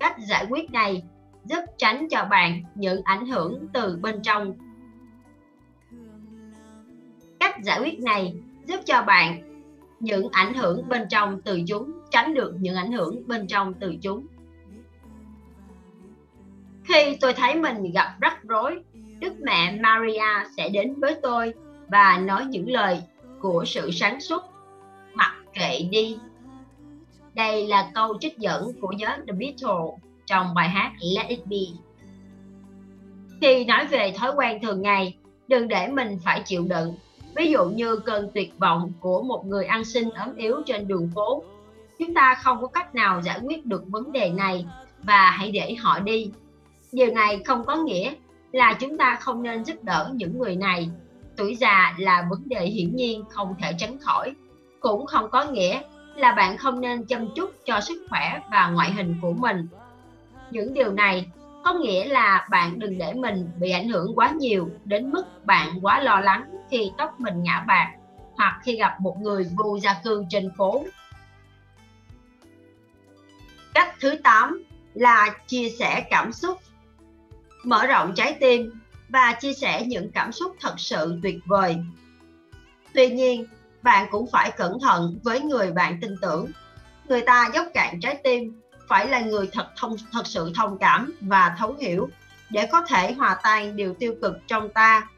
[0.01, 1.03] cách giải quyết này
[1.45, 4.55] giúp tránh cho bạn những ảnh hưởng từ bên trong
[7.41, 8.35] cách giải quyết này
[8.67, 9.48] giúp cho bạn
[10.01, 13.97] những ảnh hưởng bên trong từ chúng tránh được những ảnh hưởng bên trong từ
[14.03, 14.27] chúng
[16.85, 18.83] khi tôi thấy mình gặp rắc rối
[19.21, 21.55] đức mẹ maria sẽ đến với tôi
[21.89, 23.03] và nói những lời
[23.41, 24.43] của sự sáng suốt
[25.15, 26.19] mặc kệ đi
[27.35, 31.57] đây là câu trích dẫn của nhóm The Beatles trong bài hát Let It Be.
[33.41, 35.17] Khi nói về thói quen thường ngày,
[35.49, 36.95] đừng để mình phải chịu đựng.
[37.37, 41.11] Ví dụ như cơn tuyệt vọng của một người ăn xin ốm yếu trên đường
[41.15, 41.43] phố.
[41.99, 44.67] Chúng ta không có cách nào giải quyết được vấn đề này
[45.03, 46.31] và hãy để họ đi.
[46.93, 48.15] Điều này không có nghĩa
[48.53, 50.91] là chúng ta không nên giúp đỡ những người này
[51.37, 54.35] tuổi già là vấn đề hiển nhiên, không thể tránh khỏi
[54.81, 55.83] cũng không có nghĩa
[56.17, 59.67] là bạn không nên chăm chút cho sức khỏe và ngoại hình của mình
[60.51, 61.31] những điều này
[61.65, 65.79] có nghĩa là bạn đừng để mình bị ảnh hưởng quá nhiều đến mức bạn
[65.83, 67.93] quá lo lắng khi tóc mình ngã bạc
[68.37, 70.85] hoặc khi gặp một người vô gia cư trên phố
[73.75, 76.59] cách thứ 8 là chia sẻ cảm xúc
[77.65, 78.73] mở rộng trái tim
[79.09, 81.77] và chia sẻ những cảm xúc thật sự tuyệt vời.
[82.95, 83.47] Tuy nhiên,
[83.83, 86.47] bạn cũng phải cẩn thận với người bạn tin tưởng.
[87.09, 91.15] Người ta dốc cạn trái tim phải là người thật thông thật sự thông cảm
[91.21, 92.09] và thấu hiểu
[92.51, 95.09] để có thể hòa tan điều tiêu cực trong ta.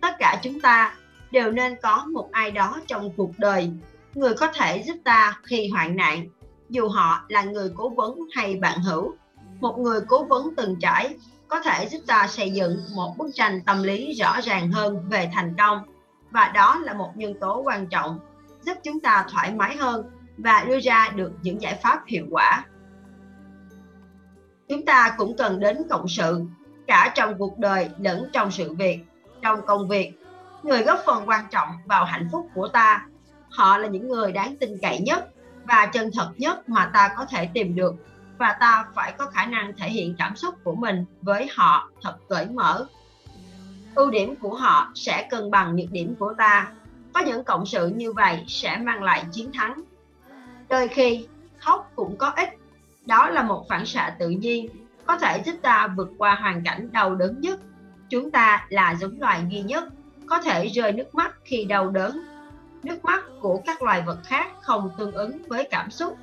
[0.00, 0.94] Tất cả chúng ta
[1.30, 3.70] đều nên có một ai đó trong cuộc đời,
[4.14, 6.28] người có thể giúp ta khi hoạn nạn,
[6.68, 9.14] dù họ là người cố vấn hay bạn hữu.
[9.60, 11.16] Một người cố vấn từng trải
[11.48, 15.30] có thể giúp ta xây dựng một bức tranh tâm lý rõ ràng hơn về
[15.34, 15.82] thành công
[16.30, 18.18] và đó là một nhân tố quan trọng
[18.62, 22.64] giúp chúng ta thoải mái hơn và đưa ra được những giải pháp hiệu quả
[24.70, 26.42] chúng ta cũng cần đến cộng sự,
[26.86, 28.98] cả trong cuộc đời lẫn trong sự việc,
[29.42, 30.12] trong công việc.
[30.62, 33.06] Người góp phần quan trọng vào hạnh phúc của ta.
[33.50, 35.28] Họ là những người đáng tin cậy nhất
[35.64, 37.94] và chân thật nhất mà ta có thể tìm được.
[38.38, 42.16] Và ta phải có khả năng thể hiện cảm xúc của mình với họ thật
[42.28, 42.86] cởi mở.
[43.94, 46.72] Ưu điểm của họ sẽ cân bằng nhược điểm của ta.
[47.12, 49.82] Có những cộng sự như vậy sẽ mang lại chiến thắng.
[50.68, 51.26] Đôi khi,
[51.58, 52.59] khóc cũng có ích
[53.06, 54.68] đó là một phản xạ tự nhiên,
[55.06, 57.60] có thể giúp ta vượt qua hoàn cảnh đau đớn nhất.
[58.08, 59.84] Chúng ta là giống loài duy nhất,
[60.26, 62.20] có thể rơi nước mắt khi đau đớn.
[62.82, 66.18] Nước mắt của các loài vật khác không tương ứng với cảm xúc.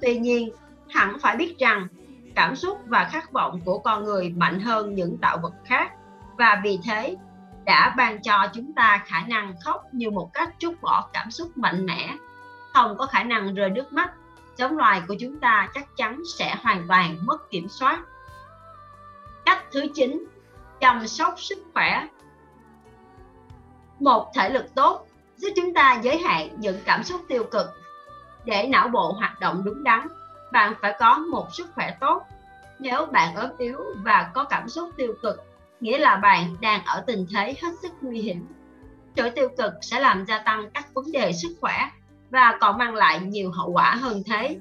[0.00, 0.50] Tuy nhiên,
[0.90, 1.86] hẳn phải biết rằng,
[2.34, 5.92] cảm xúc và khát vọng của con người mạnh hơn những tạo vật khác.
[6.36, 7.16] Và vì thế,
[7.64, 11.58] đã ban cho chúng ta khả năng khóc như một cách trút bỏ cảm xúc
[11.58, 12.14] mạnh mẽ.
[12.74, 14.12] Không có khả năng rơi nước mắt
[14.58, 18.00] giống loài của chúng ta chắc chắn sẽ hoàn toàn mất kiểm soát.
[19.44, 20.24] Cách thứ 9
[20.80, 22.06] chăm sóc sức khỏe.
[24.00, 27.66] Một thể lực tốt giúp chúng ta giới hạn những cảm xúc tiêu cực
[28.44, 30.08] để não bộ hoạt động đúng đắn.
[30.52, 32.22] Bạn phải có một sức khỏe tốt.
[32.78, 35.44] Nếu bạn ốm yếu và có cảm xúc tiêu cực,
[35.80, 38.46] nghĩa là bạn đang ở tình thế hết sức nguy hiểm
[39.18, 41.90] sự tiêu cực sẽ làm gia tăng các vấn đề sức khỏe
[42.30, 44.56] và còn mang lại nhiều hậu quả hơn thế.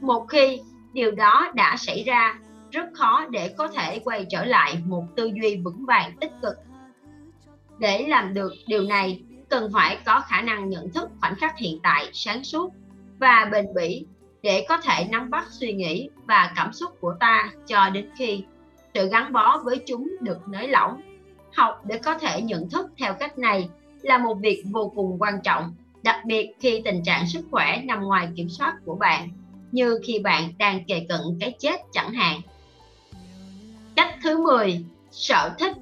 [0.00, 0.60] Một khi
[0.92, 2.38] điều đó đã xảy ra,
[2.70, 6.54] rất khó để có thể quay trở lại một tư duy vững vàng, tích cực.
[7.78, 11.80] Để làm được điều này, cần phải có khả năng nhận thức khoảnh khắc hiện
[11.82, 12.72] tại, sáng suốt
[13.18, 14.06] và bền bỉ
[14.42, 18.44] để có thể nắm bắt suy nghĩ và cảm xúc của ta cho đến khi
[18.94, 21.00] sự gắn bó với chúng được nới lỏng.
[21.56, 23.68] Học để có thể nhận thức theo cách này
[24.02, 28.02] là một việc vô cùng quan trọng đặc biệt khi tình trạng sức khỏe nằm
[28.02, 29.28] ngoài kiểm soát của bạn,
[29.72, 32.40] như khi bạn đang kề cận cái chết chẳng hạn.
[33.96, 35.76] Cách thứ 10 sở thích.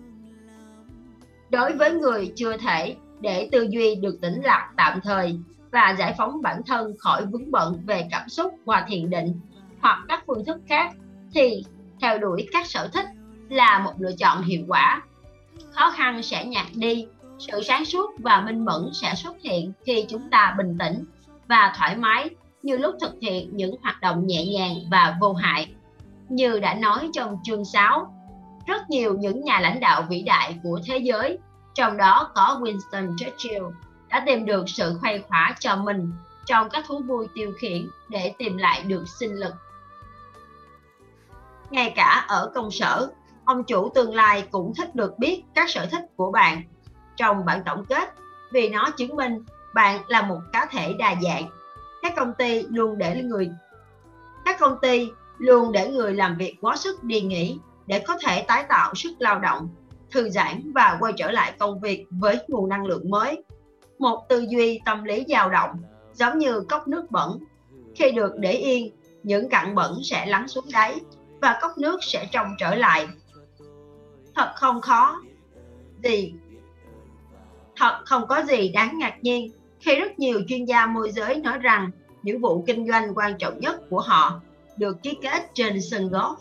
[1.50, 5.38] Đối với người chưa thể để tư duy được tĩnh lặng tạm thời
[5.70, 9.40] và giải phóng bản thân khỏi vướng bận về cảm xúc và thiền định
[9.80, 10.92] hoặc các phương thức khác,
[11.35, 11.64] thì
[12.00, 13.06] theo đuổi các sở thích
[13.48, 15.02] là một lựa chọn hiệu quả.
[15.70, 17.06] Khó khăn sẽ nhạt đi
[17.40, 21.05] sự sáng suốt và minh mẫn sẽ xuất hiện khi chúng ta bình tĩnh
[21.48, 22.31] và thoải mái
[22.62, 25.74] như lúc thực hiện những hoạt động nhẹ nhàng và vô hại
[26.29, 28.14] như đã nói trong chương 6
[28.66, 31.38] rất nhiều những nhà lãnh đạo vĩ đại của thế giới
[31.74, 33.64] trong đó có Winston Churchill
[34.09, 36.12] đã tìm được sự khuây khỏa cho mình
[36.46, 39.55] trong các thú vui tiêu khiển để tìm lại được sinh lực.
[41.70, 43.11] Ngay cả ở công sở,
[43.44, 46.62] ông chủ tương lai cũng thích được biết các sở thích của bạn
[47.20, 48.14] trong bản tổng kết.
[48.52, 51.44] Vì nó chứng minh bạn là một cá thể đa dạng.
[52.02, 53.50] Các công ty luôn để người
[54.44, 58.42] các công ty luôn để người làm việc quá sức đi nghỉ để có thể
[58.42, 59.68] tái tạo sức lao động,
[60.11, 63.42] thư giãn và quay trở lại công việc với nguồn năng lượng mới.
[63.98, 67.38] Một tư duy tâm lý dao động giống như cốc nước bẩn.
[67.94, 71.00] Khi được để yên những cặn bẩn sẽ lắng xuống đáy
[71.40, 73.09] và cốc nước sẽ trong trở lại.
[74.35, 75.20] Thật không khó.
[76.02, 76.35] Gì
[77.81, 81.59] thật không có gì đáng ngạc nhiên khi rất nhiều chuyên gia môi giới nói
[81.59, 81.90] rằng
[82.23, 84.40] những vụ kinh doanh quan trọng nhất của họ
[84.77, 86.37] được ký kết trên sân golf.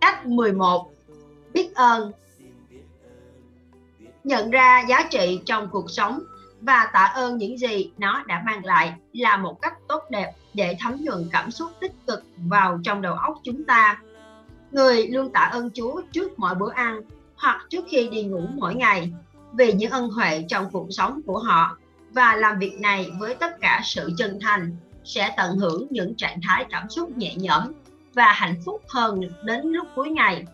[0.00, 0.90] Cách 11.
[1.52, 2.12] Biết ơn
[4.24, 6.20] nhận ra giá trị trong cuộc sống
[6.60, 10.76] và tạ ơn những gì nó đã mang lại là một cách tốt đẹp để
[10.80, 14.02] thấm nhuận cảm xúc tích cực vào trong đầu óc chúng ta
[14.70, 17.00] người luôn tạ ơn chúa trước mọi bữa ăn
[17.36, 19.12] hoặc trước khi đi ngủ mỗi ngày
[19.52, 21.76] về những ân huệ trong cuộc sống của họ
[22.10, 26.40] và làm việc này với tất cả sự chân thành sẽ tận hưởng những trạng
[26.42, 27.72] thái cảm xúc nhẹ nhõm
[28.14, 30.44] và hạnh phúc hơn đến lúc cuối ngày.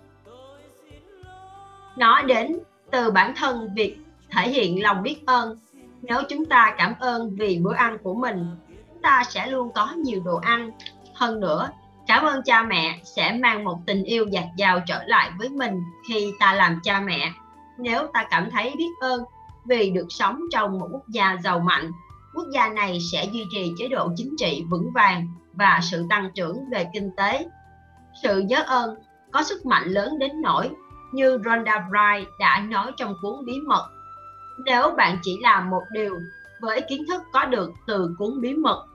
[1.96, 2.58] Nói đến
[2.90, 3.96] từ bản thân việc
[4.30, 5.58] thể hiện lòng biết ơn.
[6.02, 8.46] Nếu chúng ta cảm ơn vì bữa ăn của mình,
[8.88, 10.70] chúng ta sẽ luôn có nhiều đồ ăn.
[11.14, 11.70] Hơn nữa,
[12.06, 15.82] cảm ơn cha mẹ sẽ mang một tình yêu dạt dào trở lại với mình
[16.08, 17.32] khi ta làm cha mẹ
[17.78, 19.24] nếu ta cảm thấy biết ơn
[19.64, 21.90] vì được sống trong một quốc gia giàu mạnh
[22.34, 26.30] quốc gia này sẽ duy trì chế độ chính trị vững vàng và sự tăng
[26.34, 27.46] trưởng về kinh tế
[28.22, 28.96] sự nhớ ơn
[29.32, 30.70] có sức mạnh lớn đến nỗi
[31.12, 33.88] như Rhonda Wright đã nói trong cuốn bí mật.
[34.64, 36.18] Nếu bạn chỉ làm một điều
[36.60, 38.86] với kiến thức có được từ cuốn bí mật,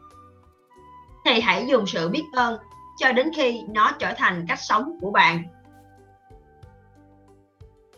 [1.25, 2.57] thì hãy dùng sự biết ơn
[2.97, 5.43] cho đến khi nó trở thành cách sống của bạn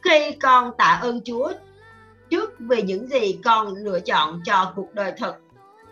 [0.04, 1.52] khi con tạ ơn Chúa
[2.30, 5.38] trước về những gì con lựa chọn cho cuộc đời thật.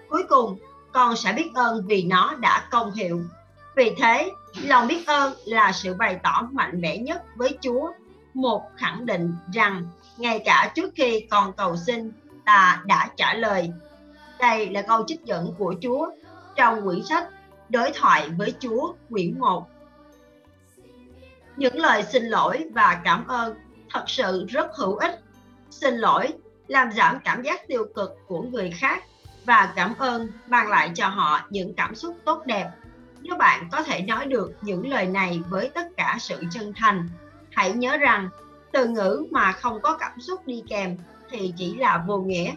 [0.09, 0.57] Cuối cùng,
[0.91, 3.21] con sẽ biết ơn vì nó đã công hiệu.
[3.75, 4.31] Vì thế,
[4.63, 7.91] lòng biết ơn là sự bày tỏ mạnh mẽ nhất với Chúa,
[8.33, 12.11] một khẳng định rằng ngay cả trước khi con cầu xin,
[12.45, 13.71] ta đã trả lời.
[14.39, 16.09] Đây là câu trích dẫn của Chúa
[16.55, 17.27] trong quyển sách
[17.69, 19.67] Đối thoại với Chúa quyển 1.
[21.57, 23.55] Những lời xin lỗi và cảm ơn
[23.93, 25.19] thật sự rất hữu ích.
[25.69, 26.27] Xin lỗi
[26.67, 29.03] làm giảm cảm giác tiêu cực của người khác
[29.45, 32.69] và cảm ơn mang lại cho họ những cảm xúc tốt đẹp.
[33.21, 37.09] Nếu bạn có thể nói được những lời này với tất cả sự chân thành,
[37.51, 38.29] hãy nhớ rằng
[38.71, 40.97] từ ngữ mà không có cảm xúc đi kèm
[41.29, 42.53] thì chỉ là vô nghĩa.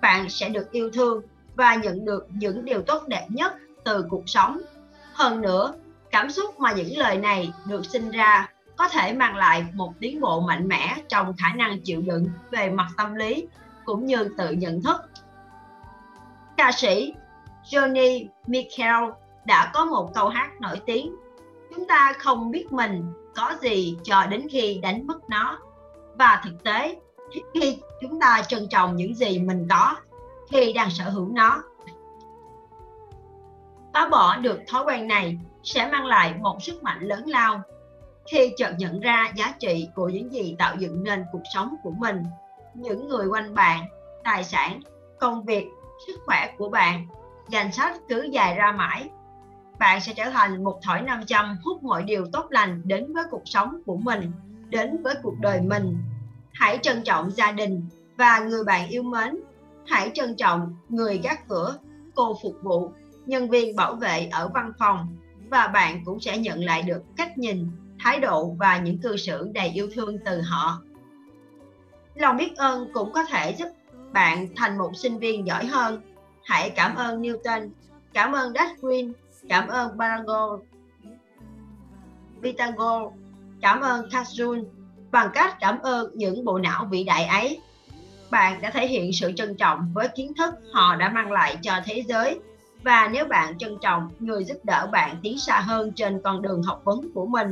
[0.00, 1.22] Bạn sẽ được yêu thương
[1.54, 4.60] và nhận được những điều tốt đẹp nhất từ cuộc sống.
[5.12, 5.74] Hơn nữa,
[6.10, 10.20] cảm xúc mà những lời này được sinh ra có thể mang lại một tiến
[10.20, 13.46] bộ mạnh mẽ trong khả năng chịu đựng về mặt tâm lý
[13.84, 14.96] cũng như tự nhận thức.
[16.56, 17.14] Ca sĩ
[17.70, 19.04] Johnny Mitchell
[19.44, 21.14] đã có một câu hát nổi tiếng
[21.74, 25.58] Chúng ta không biết mình có gì cho đến khi đánh mất nó.
[26.14, 26.96] Và thực tế,
[27.54, 29.96] khi chúng ta trân trọng những gì mình có
[30.50, 31.62] khi đang sở hữu nó
[33.92, 37.62] phá bỏ được thói quen này sẽ mang lại một sức mạnh lớn lao
[38.30, 41.90] khi chợt nhận ra giá trị của những gì tạo dựng nên cuộc sống của
[41.90, 42.22] mình.
[42.74, 43.84] Những người quanh bạn,
[44.24, 44.80] tài sản,
[45.20, 45.66] công việc,
[46.06, 47.06] sức khỏe của bạn,
[47.48, 49.08] danh sách cứ dài ra mãi.
[49.78, 53.24] Bạn sẽ trở thành một thỏi nam châm hút mọi điều tốt lành đến với
[53.30, 54.32] cuộc sống của mình,
[54.68, 55.98] đến với cuộc đời mình.
[56.52, 59.36] Hãy trân trọng gia đình và người bạn yêu mến.
[59.86, 61.78] Hãy trân trọng người gác cửa,
[62.14, 62.90] cô phục vụ,
[63.26, 65.16] nhân viên bảo vệ ở văn phòng
[65.50, 69.50] và bạn cũng sẽ nhận lại được cách nhìn thái độ và những cư xử
[69.54, 70.82] đầy yêu thương từ họ.
[72.14, 73.68] Lòng biết ơn cũng có thể giúp
[74.12, 76.00] bạn thành một sinh viên giỏi hơn.
[76.44, 77.70] Hãy cảm ơn newton
[78.12, 79.12] cảm ơn darwin
[79.48, 80.64] cảm ơn Pythagore,
[82.42, 83.16] Pythagore
[83.60, 84.64] cảm ơn Kazun
[85.10, 87.60] bằng cách cảm ơn những bộ não vĩ đại ấy
[88.30, 91.72] bạn đã thể hiện sự trân trọng với kiến thức họ đã mang lại cho
[91.84, 92.40] thế giới.
[92.82, 96.62] Và nếu bạn trân trọng người giúp đỡ bạn tiến xa hơn trên con đường
[96.62, 97.48] học vấn của mình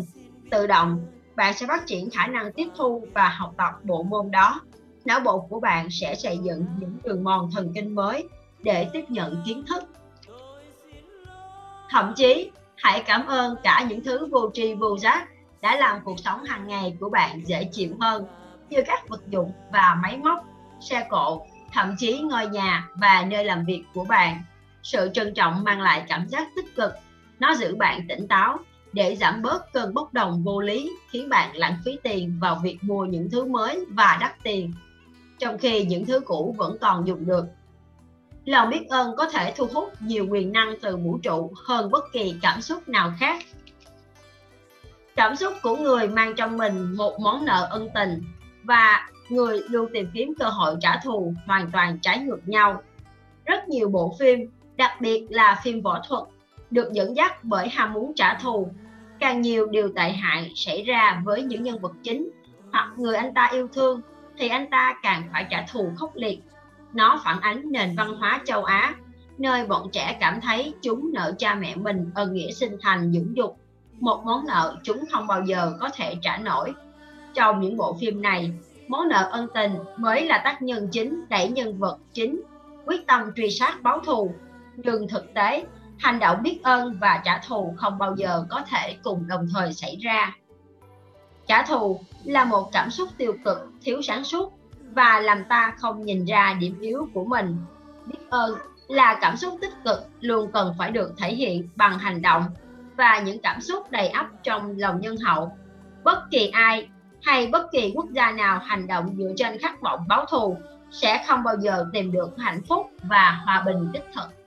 [0.50, 1.06] tự động,
[1.36, 4.60] bạn sẽ phát triển khả năng tiếp thu và học tập bộ môn đó.
[5.04, 8.28] Não bộ của bạn sẽ xây dựng những đường mòn thần kinh mới
[8.62, 9.84] để tiếp nhận kiến thức.
[11.90, 15.28] Thậm chí, hãy cảm ơn cả những thứ vô tri vô giác
[15.60, 18.26] đã làm cuộc sống hàng ngày của bạn dễ chịu hơn,
[18.70, 20.44] như các vật dụng và máy móc,
[20.80, 24.42] xe cộ, thậm chí ngôi nhà và nơi làm việc của bạn.
[24.82, 26.92] Sự trân trọng mang lại cảm giác tích cực,
[27.38, 28.58] nó giữ bạn tỉnh táo
[28.96, 32.78] để giảm bớt cơn bốc đồng vô lý khiến bạn lãng phí tiền vào việc
[32.82, 34.72] mua những thứ mới và đắt tiền
[35.38, 37.46] trong khi những thứ cũ vẫn còn dùng được
[38.44, 42.04] lòng biết ơn có thể thu hút nhiều quyền năng từ vũ trụ hơn bất
[42.12, 43.44] kỳ cảm xúc nào khác
[45.16, 48.22] cảm xúc của người mang trong mình một món nợ ân tình
[48.64, 52.82] và người luôn tìm kiếm cơ hội trả thù hoàn toàn trái ngược nhau
[53.44, 56.22] rất nhiều bộ phim đặc biệt là phim võ thuật,
[56.70, 58.68] được dẫn dắt bởi ham muốn trả thù.
[59.20, 62.30] Càng nhiều điều tệ hại xảy ra với những nhân vật chính
[62.72, 64.00] hoặc người anh ta yêu thương
[64.38, 66.40] thì anh ta càng phải trả thù khốc liệt.
[66.92, 68.94] Nó phản ánh nền văn hóa châu Á,
[69.38, 73.36] nơi bọn trẻ cảm thấy chúng nợ cha mẹ mình ơn nghĩa sinh thành dưỡng
[73.36, 73.58] dục,
[74.00, 76.72] một món nợ chúng không bao giờ có thể trả nổi.
[77.34, 78.52] Trong những bộ phim này,
[78.88, 82.42] món nợ ân tình mới là tác nhân chính đẩy nhân vật chính
[82.86, 84.34] quyết tâm truy sát báo thù
[84.76, 85.64] nhưng thực tế
[85.98, 89.72] hành động biết ơn và trả thù không bao giờ có thể cùng đồng thời
[89.72, 90.32] xảy ra.
[91.46, 94.52] Trả thù là một cảm xúc tiêu cực, thiếu sáng suốt
[94.92, 97.56] và làm ta không nhìn ra điểm yếu của mình.
[98.06, 102.22] Biết ơn là cảm xúc tích cực luôn cần phải được thể hiện bằng hành
[102.22, 102.44] động
[102.96, 105.56] và những cảm xúc đầy ắp trong lòng nhân hậu.
[106.04, 106.88] Bất kỳ ai
[107.22, 110.56] hay bất kỳ quốc gia nào hành động dựa trên khát vọng báo thù
[110.90, 114.45] sẽ không bao giờ tìm được hạnh phúc và hòa bình đích thực.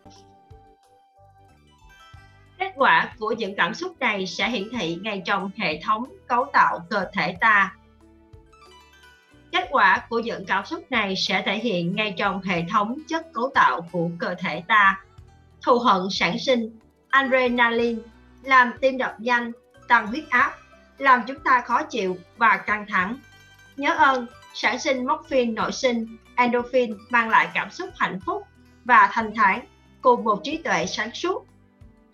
[2.59, 6.45] Kết quả của những cảm xúc này sẽ hiển thị ngay trong hệ thống cấu
[6.53, 7.75] tạo cơ thể ta.
[9.51, 13.33] Kết quả của những cảm xúc này sẽ thể hiện ngay trong hệ thống chất
[13.33, 14.99] cấu tạo của cơ thể ta.
[15.61, 16.79] Thù hận sản sinh
[17.09, 18.01] adrenaline,
[18.43, 19.51] làm tim đập nhanh,
[19.87, 20.53] tăng huyết áp,
[20.97, 23.17] làm chúng ta khó chịu và căng thẳng.
[23.77, 28.43] Nhớ ơn, sản sinh morphine nội sinh, endorphin mang lại cảm xúc hạnh phúc
[28.85, 29.65] và thanh thản
[30.01, 31.48] cùng một trí tuệ sáng suốt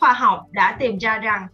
[0.05, 1.47] khoa học đã tìm ra rằng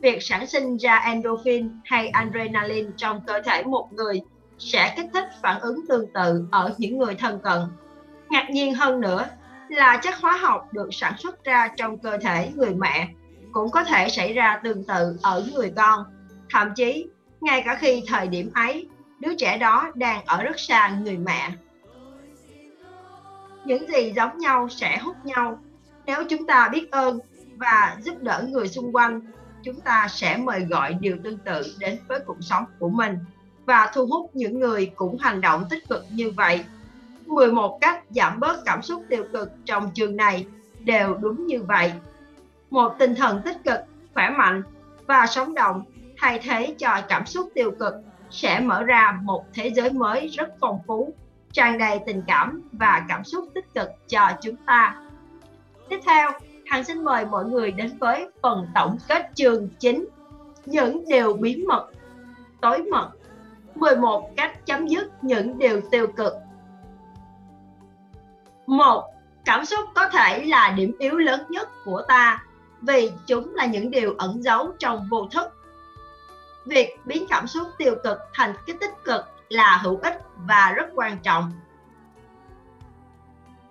[0.00, 4.20] việc sản sinh ra endorphin hay adrenaline trong cơ thể một người
[4.58, 7.60] sẽ kích thích phản ứng tương tự ở những người thân cận.
[8.30, 9.28] Ngạc nhiên hơn nữa
[9.68, 13.08] là chất hóa học được sản xuất ra trong cơ thể người mẹ
[13.52, 16.04] cũng có thể xảy ra tương tự ở người con.
[16.50, 17.06] Thậm chí,
[17.40, 18.88] ngay cả khi thời điểm ấy,
[19.20, 21.50] đứa trẻ đó đang ở rất xa người mẹ.
[23.64, 25.58] Những gì giống nhau sẽ hút nhau.
[26.06, 27.18] Nếu chúng ta biết ơn
[27.58, 29.20] và giúp đỡ người xung quanh,
[29.62, 33.18] chúng ta sẽ mời gọi điều tương tự đến với cuộc sống của mình
[33.66, 36.64] và thu hút những người cũng hành động tích cực như vậy.
[37.26, 40.46] 11 cách giảm bớt cảm xúc tiêu cực trong chương này
[40.80, 41.92] đều đúng như vậy.
[42.70, 43.80] Một tinh thần tích cực,
[44.14, 44.62] khỏe mạnh
[45.06, 45.84] và sống động
[46.16, 47.94] thay thế cho cảm xúc tiêu cực
[48.30, 51.14] sẽ mở ra một thế giới mới rất phong phú,
[51.52, 54.96] tràn đầy tình cảm và cảm xúc tích cực cho chúng ta.
[55.88, 56.32] Tiếp theo,
[56.68, 60.08] Hằng xin mời mọi người đến với phần tổng kết chương 9
[60.66, 61.90] Những điều bí mật,
[62.60, 63.10] tối mật.
[63.74, 66.32] 11 cách chấm dứt những điều tiêu cực.
[68.66, 69.04] một.
[69.44, 72.44] Cảm xúc có thể là điểm yếu lớn nhất của ta
[72.80, 75.46] vì chúng là những điều ẩn giấu trong vô thức.
[76.66, 80.86] Việc biến cảm xúc tiêu cực thành cái tích cực là hữu ích và rất
[80.94, 81.52] quan trọng.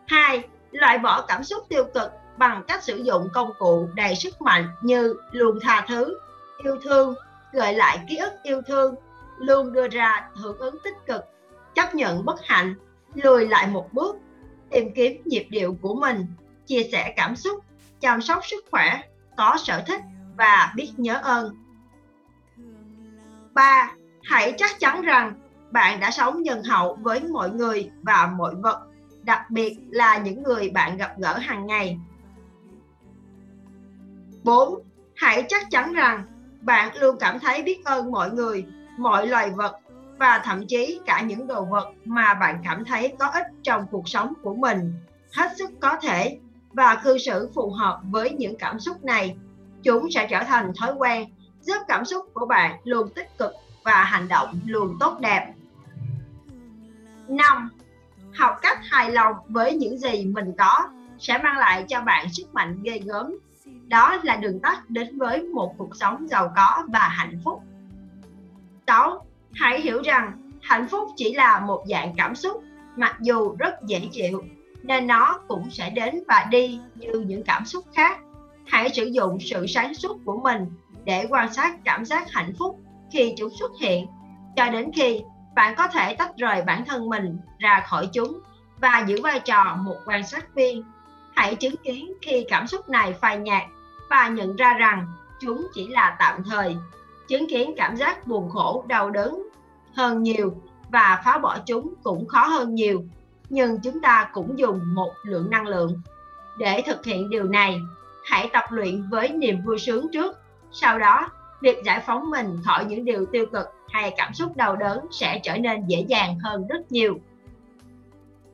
[0.07, 0.47] hai.
[0.71, 4.67] Loại bỏ cảm xúc tiêu cực bằng cách sử dụng công cụ đầy sức mạnh
[4.81, 6.19] như luôn tha thứ
[6.63, 7.15] yêu thương
[7.53, 8.95] gợi lại ký ức yêu thương
[9.37, 11.21] luôn đưa ra hưởng ứng tích cực
[11.75, 12.75] chấp nhận bất hạnh
[13.13, 14.15] lùi lại một bước
[14.71, 16.25] tìm kiếm nhịp điệu của mình
[16.65, 17.63] chia sẻ cảm xúc
[17.99, 19.01] chăm sóc sức khỏe
[19.37, 20.01] có sở thích
[20.37, 21.55] và biết nhớ ơn
[23.57, 23.91] 3.
[24.23, 25.33] Hãy chắc chắn rằng
[25.71, 28.87] bạn đã sống nhân hậu với mọi người và mọi vật,
[29.23, 31.99] đặc biệt là những người bạn gặp gỡ hàng ngày.
[34.43, 34.81] 4.
[35.15, 36.23] Hãy chắc chắn rằng
[36.61, 38.65] bạn luôn cảm thấy biết ơn mọi người,
[38.97, 39.79] mọi loài vật
[40.17, 44.09] và thậm chí cả những đồ vật mà bạn cảm thấy có ích trong cuộc
[44.09, 44.93] sống của mình
[45.33, 46.37] hết sức có thể
[46.73, 49.37] và cư xử phù hợp với những cảm xúc này
[49.83, 51.29] chúng sẽ trở thành thói quen
[51.61, 53.51] giúp cảm xúc của bạn luôn tích cực
[53.83, 55.53] và hành động luôn tốt đẹp
[57.27, 57.69] 5.
[58.35, 62.53] Học cách hài lòng với những gì mình có sẽ mang lại cho bạn sức
[62.53, 63.37] mạnh ghê gớm.
[63.87, 67.61] Đó là đường tắt đến với một cuộc sống giàu có và hạnh phúc.
[68.87, 69.25] 6.
[69.53, 72.63] Hãy hiểu rằng hạnh phúc chỉ là một dạng cảm xúc,
[72.95, 74.43] mặc dù rất dễ chịu,
[74.83, 78.19] nên nó cũng sẽ đến và đi như những cảm xúc khác.
[78.67, 80.65] Hãy sử dụng sự sáng suốt của mình
[81.05, 82.79] để quan sát cảm giác hạnh phúc
[83.11, 84.07] khi chúng xuất hiện,
[84.55, 85.21] cho đến khi
[85.55, 88.39] bạn có thể tách rời bản thân mình ra khỏi chúng
[88.79, 90.83] và giữ vai trò một quan sát viên.
[91.35, 93.63] Hãy chứng kiến khi cảm xúc này phai nhạt
[94.09, 95.07] và nhận ra rằng
[95.39, 96.77] chúng chỉ là tạm thời.
[97.27, 99.47] Chứng kiến cảm giác buồn khổ, đau đớn
[99.93, 100.53] hơn nhiều
[100.89, 103.03] và phá bỏ chúng cũng khó hơn nhiều
[103.49, 106.01] nhưng chúng ta cũng dùng một lượng năng lượng
[106.57, 107.79] để thực hiện điều này
[108.25, 110.35] hãy tập luyện với niềm vui sướng trước
[110.71, 111.29] sau đó
[111.61, 115.39] việc giải phóng mình khỏi những điều tiêu cực hay cảm xúc đau đớn sẽ
[115.43, 117.19] trở nên dễ dàng hơn rất nhiều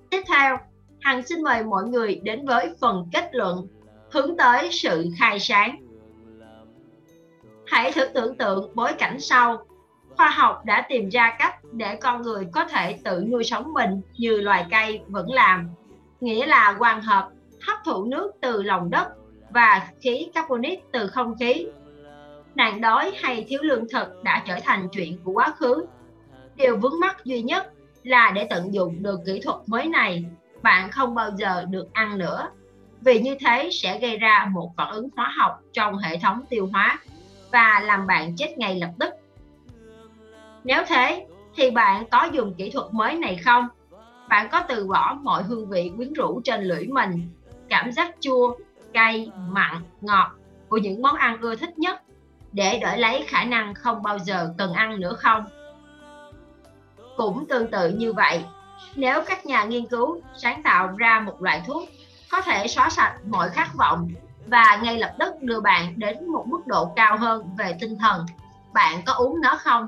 [0.10, 0.58] tiếp theo
[1.02, 3.68] hằng xin mời mọi người đến với phần kết luận
[4.14, 5.76] hướng tới sự khai sáng.
[7.66, 9.66] Hãy thử tưởng tượng bối cảnh sau.
[10.16, 14.02] Khoa học đã tìm ra cách để con người có thể tự nuôi sống mình
[14.18, 15.70] như loài cây vẫn làm,
[16.22, 17.30] nghĩa là hoàn hợp,
[17.68, 19.08] hấp thụ nước từ lòng đất
[19.50, 21.68] và khí carbonic từ không khí.
[22.56, 25.86] Nạn đói hay thiếu lương thực đã trở thành chuyện của quá khứ.
[26.56, 30.26] Điều vướng mắc duy nhất là để tận dụng được kỹ thuật mới này.
[30.62, 32.50] Bạn không bao giờ được ăn nữa
[33.06, 36.70] vì như thế sẽ gây ra một phản ứng hóa học trong hệ thống tiêu
[36.72, 37.00] hóa
[37.52, 39.14] và làm bạn chết ngay lập tức
[40.64, 41.26] nếu thế,
[41.56, 43.68] thì bạn có dùng kỹ thuật mới này không?
[44.30, 47.30] Bạn có từ bỏ mọi hương vị quyến rũ trên lưỡi mình,
[47.70, 48.56] cảm giác chua,
[48.94, 50.32] cay, mặn, ngọt
[50.70, 52.02] của những món ăn ưa thích nhất
[52.52, 55.46] để đổi lấy khả năng không bao giờ cần ăn nữa không?
[57.18, 58.44] Cũng tương tự như vậy,
[58.96, 61.90] nếu các nhà nghiên cứu sáng tạo ra một loại thuốc
[62.34, 64.10] có thể xóa sạch mọi khát vọng
[64.48, 68.26] và ngay lập tức đưa bạn đến một mức độ cao hơn về tinh thần,
[68.74, 69.88] bạn có uống nó không?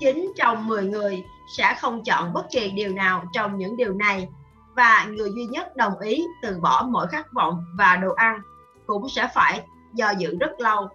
[0.00, 1.22] 9 trong 10 người
[1.56, 4.28] sẽ không chọn bất kỳ điều nào trong những điều này
[4.76, 8.40] và người duy nhất đồng ý từ bỏ mọi khát vọng và đồ ăn
[8.86, 9.62] cũng sẽ phải
[9.94, 10.88] do dự rất lâu.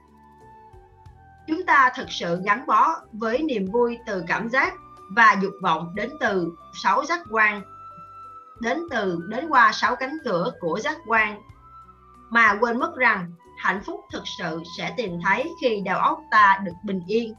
[1.47, 4.73] Chúng ta thực sự gắn bó với niềm vui từ cảm giác
[5.15, 7.61] và dục vọng đến từ sáu giác quan
[8.60, 11.41] đến từ, đến qua sáu cánh cửa của giác quan.
[12.30, 16.60] Mà quên mất rằng, hạnh phúc thực sự sẽ tìm thấy khi đầu óc ta
[16.66, 17.34] được bình yên.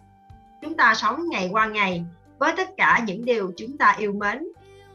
[0.63, 2.05] Chúng ta sống ngày qua ngày
[2.39, 4.49] với tất cả những điều chúng ta yêu mến,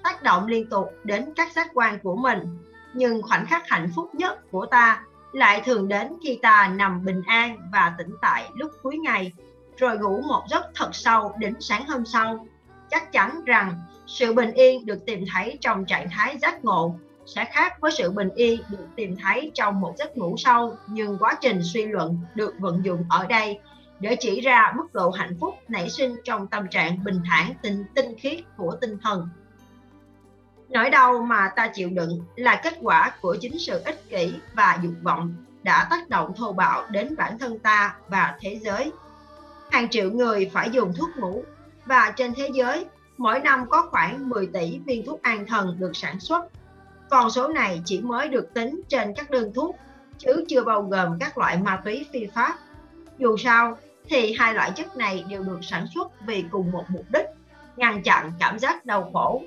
[0.03, 2.57] tác động liên tục đến các giác quan của mình.
[2.93, 7.21] Nhưng khoảnh khắc hạnh phúc nhất của ta lại thường đến khi ta nằm bình
[7.25, 9.33] an và tĩnh tại lúc cuối ngày,
[9.77, 12.47] rồi ngủ một giấc thật sâu đến sáng hôm sau
[12.91, 17.45] chắc chắn rằng sự bình yên được tìm thấy trong trạng thái giác ngộ sẽ
[17.45, 20.75] khác với sự bình yên được tìm thấy trong một giấc ngủ sâu.
[20.87, 23.59] Nhưng quá trình suy luận được vận dụng ở đây
[23.99, 27.85] để chỉ ra mức độ hạnh phúc nảy sinh trong tâm trạng bình thản, tinh
[27.95, 29.29] tinh khiết của tinh thần.
[30.69, 34.79] Nỗi đau mà ta chịu đựng là kết quả của chính sự ích kỷ và
[34.83, 38.91] dục vọng đã tác động thô bạo đến bản thân ta và thế giới.
[39.71, 41.43] Hàng triệu người phải dùng thuốc ngủ
[41.85, 42.85] và trên thế giới,
[43.17, 46.45] mỗi năm có khoảng 10 tỷ viên thuốc an thần được sản xuất.
[47.09, 49.75] Con số này chỉ mới được tính trên các đơn thuốc,
[50.17, 52.55] chứ chưa bao gồm các loại ma túy phi pháp.
[53.17, 53.77] Dù sao,
[54.09, 57.25] thì hai loại chất này đều được sản xuất vì cùng một mục đích,
[57.77, 59.43] ngăn chặn cảm giác đau khổ.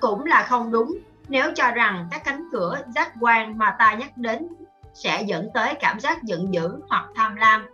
[0.00, 4.16] Cũng là không đúng, nếu cho rằng các cánh cửa giác quan mà ta nhắc
[4.16, 4.48] đến
[4.94, 7.66] sẽ dẫn tới cảm giác giận dữ hoặc tham lam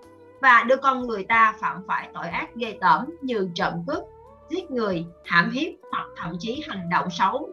[0.43, 4.03] và đưa con người ta phạm phải tội ác ghê tởm như trộm cướp,
[4.49, 7.51] giết người, hãm hiếp hoặc thậm chí hành động xấu.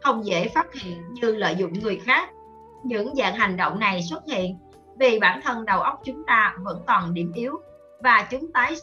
[0.00, 2.30] Không dễ phát hiện như lợi dụng người khác.
[2.82, 4.58] Những dạng hành động này xuất hiện
[4.98, 7.60] vì bản thân đầu óc chúng ta vẫn còn điểm yếu
[8.00, 8.74] và chúng tái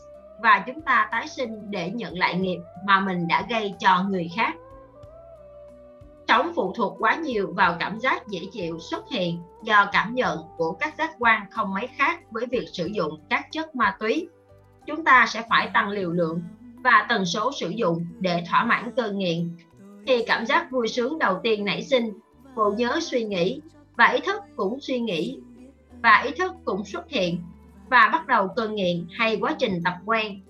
[0.42, 4.30] và chúng ta tái sinh để nhận lại nghiệp mà mình đã gây cho người
[4.36, 4.56] khác
[6.28, 10.40] sống phụ thuộc quá nhiều vào cảm giác dễ chịu xuất hiện do cảm nhận
[10.58, 14.28] của các giác quan không mấy khác với việc sử dụng các chất ma túy.
[14.88, 16.42] Chúng ta sẽ phải tăng liều lượng
[16.84, 19.58] và tần số sử dụng để thỏa mãn cơn nghiện.
[20.08, 22.14] Khi cảm giác vui sướng đầu tiên nảy sinh
[22.56, 23.62] bộ nhớ suy nghĩ
[23.96, 25.40] và ý thức cũng suy nghĩ
[26.04, 27.44] và ý thức cũng xuất hiện
[27.90, 30.42] và bắt đầu cơn nghiện hay quá trình tập quen.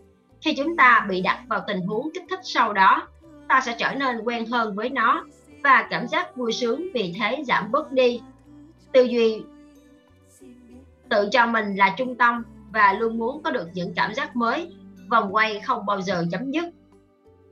[0.42, 3.08] Khi chúng ta bị đặt vào tình huống kích thích sau đó,
[3.48, 5.26] ta sẽ trở nên quen hơn với nó
[5.64, 8.22] và cảm giác vui sướng vì thế giảm bớt đi
[8.96, 9.44] tư duy.
[11.10, 14.72] Tự cho mình là trung tâm và luôn muốn có được những cảm giác mới,
[15.10, 16.66] vòng quay không bao giờ chấm dứt.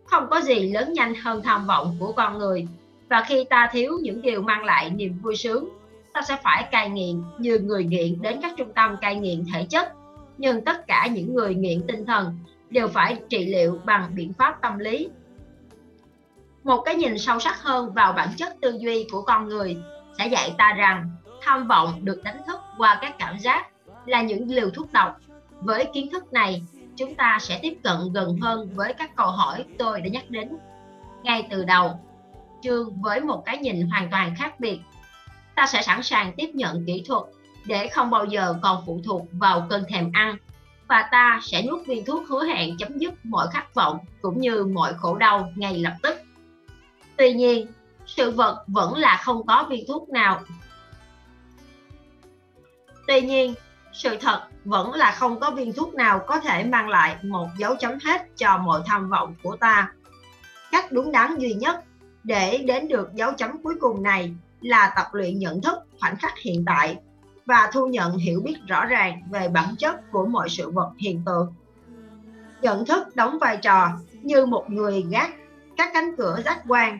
[0.06, 2.68] Không có gì lớn nhanh hơn tham vọng của con người,
[3.10, 5.70] và khi ta thiếu những điều mang lại niềm vui sướng,
[6.14, 9.66] ta sẽ phải cai nghiện như người nghiện đến các trung tâm cai nghiện thể
[9.70, 9.94] chất.
[10.38, 12.38] Nhưng tất cả những người nghiện tinh thần
[12.70, 15.10] đều phải trị liệu bằng biện pháp tâm lý.
[16.64, 19.78] Một cái nhìn sâu sắc hơn vào bản chất tư duy của con người
[20.18, 21.10] sẽ dạy ta rằng
[21.46, 23.68] tham vọng được đánh thức qua các cảm giác
[24.06, 25.18] là những liều thuốc độc.
[25.60, 26.64] Với kiến thức này
[26.96, 30.58] chúng ta sẽ tiếp cận gần hơn với các câu hỏi tôi đã nhắc đến.
[31.24, 32.00] Ngay từ đầu
[32.64, 34.80] chương với một cái nhìn hoàn toàn khác biệt.
[35.56, 37.24] Ta sẽ sẵn sàng tiếp nhận kỹ thuật
[37.66, 40.38] để không bao giờ còn phụ thuộc vào cơn thèm ăn.
[40.88, 44.66] Và ta sẽ nuốt viên thuốc hứa hẹn chấm dứt mọi khát vọng cũng như
[44.66, 46.18] mọi khổ đau ngay lập tức.
[47.18, 47.68] Tuy nhiên,
[48.06, 50.42] sự vật vẫn là không có viên thuốc nào.
[53.08, 53.54] Tuy nhiên,
[53.94, 57.76] sự thật vẫn là không có viên thuốc nào có thể mang lại một dấu
[57.76, 59.92] chấm hết cho mọi tham vọng của ta.
[60.72, 61.84] Cách đúng đắn duy nhất
[62.24, 66.38] để đến được dấu chấm cuối cùng này là tập luyện nhận thức khoảnh khắc
[66.40, 66.98] hiện tại
[67.46, 71.22] và thu nhận hiểu biết rõ ràng về bản chất của mọi sự vật hiện
[71.26, 71.54] tượng.
[72.62, 73.90] Nhận thức đóng vai trò
[74.22, 75.32] như một người gác
[75.78, 77.00] các cánh cửa giác quan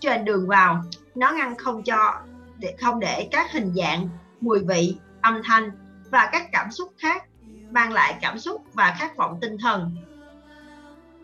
[0.00, 0.82] trên đường vào
[1.14, 2.14] nó ngăn không cho
[2.58, 4.08] để không để các hình dạng
[4.40, 5.70] mùi vị âm thanh
[6.10, 7.24] và các cảm xúc khác,
[7.70, 9.96] mang lại cảm xúc và khát vọng tinh thần.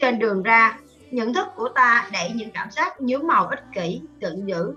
[0.01, 0.79] Trên đường ra,
[1.11, 4.75] nhận thức của ta đẩy những cảm giác nhúm màu ích kỷ tự dữ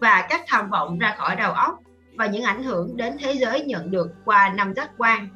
[0.00, 1.80] và các tham vọng ra khỏi đầu óc
[2.16, 5.28] và những ảnh hưởng đến thế giới nhận được qua năm giác quan.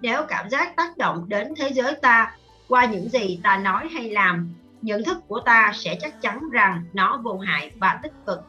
[0.00, 2.36] Nếu cảm giác tác động đến thế giới ta
[2.68, 6.84] qua những gì ta nói hay làm, nhận thức của ta sẽ chắc chắn rằng
[6.92, 8.40] nó vô hại và tích cực.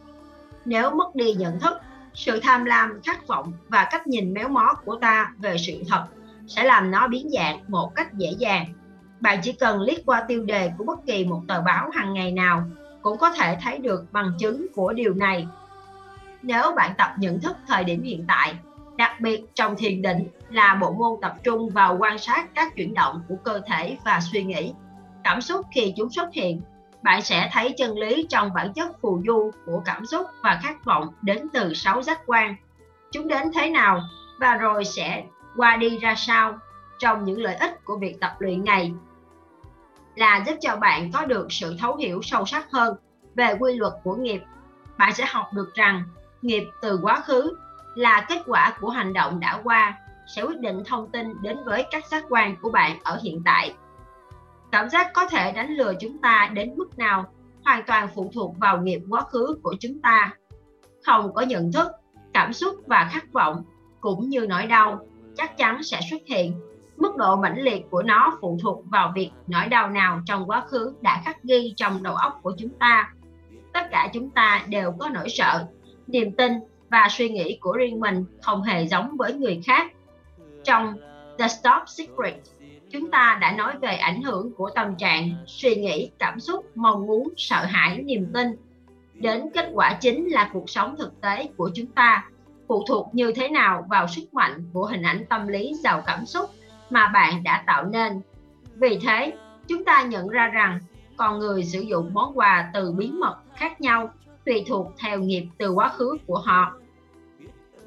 [0.66, 1.78] Nếu mất đi nhận thức
[2.16, 6.06] sự tham lam, khát vọng và cách nhìn méo mó của ta về sự thật
[6.48, 8.66] sẽ làm nó biến dạng một cách dễ dàng.
[9.20, 12.32] Bạn chỉ cần liếc qua tiêu đề của bất kỳ một tờ báo hàng ngày
[12.32, 12.64] nào
[13.02, 15.48] cũng có thể thấy được bằng chứng của điều này.
[16.42, 18.56] Nếu bạn tập nhận thức thời điểm hiện tại,
[18.98, 22.94] đặc biệt trong thiền định là bộ môn tập trung vào quan sát các chuyển
[22.94, 24.74] động của cơ thể và suy nghĩ,
[25.24, 26.62] cảm xúc khi chúng xuất hiện
[27.06, 30.86] bạn sẽ thấy chân lý trong bản chất phù du của cảm xúc và khát
[30.86, 32.56] vọng đến từ sáu giác quan
[33.12, 34.02] chúng đến thế nào
[34.40, 35.24] và rồi sẽ
[35.56, 36.58] qua đi ra sao
[37.00, 38.94] trong những lợi ích của việc tập luyện này
[40.16, 42.96] là giúp cho bạn có được sự thấu hiểu sâu sắc hơn
[43.36, 44.42] về quy luật của nghiệp
[44.98, 46.04] bạn sẽ học được rằng
[46.42, 47.58] nghiệp từ quá khứ
[47.96, 49.98] là kết quả của hành động đã qua,
[50.36, 53.76] sẽ quyết định thông tin đến với các giác quan của bạn ở hiện tại.
[54.76, 57.26] Cảm giác có thể đánh lừa chúng ta đến mức nào
[57.66, 60.34] hoàn toàn phụ thuộc vào nghiệp quá khứ của chúng ta.
[61.06, 61.88] Không có nhận thức,
[62.34, 63.64] cảm xúc và khát vọng
[64.02, 65.00] cũng như nỗi đau
[65.36, 66.54] chắc chắn sẽ xuất hiện.
[66.98, 70.64] Mức độ mãnh liệt của nó phụ thuộc vào việc nỗi đau nào trong quá
[70.68, 73.14] khứ đã khắc ghi trong đầu óc của chúng ta.
[73.74, 75.66] Tất cả chúng ta đều có nỗi sợ,
[76.08, 76.52] niềm tin
[76.90, 79.92] và suy nghĩ của riêng mình không hề giống với người khác.
[80.64, 80.98] Trong
[81.40, 82.36] The Stop Secret,
[83.00, 87.08] chúng ta đã nói về ảnh hưởng của tâm trạng, suy nghĩ, cảm xúc, mong
[87.08, 88.48] muốn, sợ hãi, niềm tin
[89.14, 92.26] đến kết quả chính là cuộc sống thực tế của chúng ta
[92.68, 96.26] phụ thuộc như thế nào vào sức mạnh của hình ảnh tâm lý giàu cảm
[96.26, 96.50] xúc
[96.90, 98.22] mà bạn đã tạo nên.
[98.76, 99.34] Vì thế,
[99.68, 100.80] chúng ta nhận ra rằng
[101.18, 104.10] con người sử dụng món quà từ bí mật khác nhau
[104.46, 106.74] tùy thuộc theo nghiệp từ quá khứ của họ.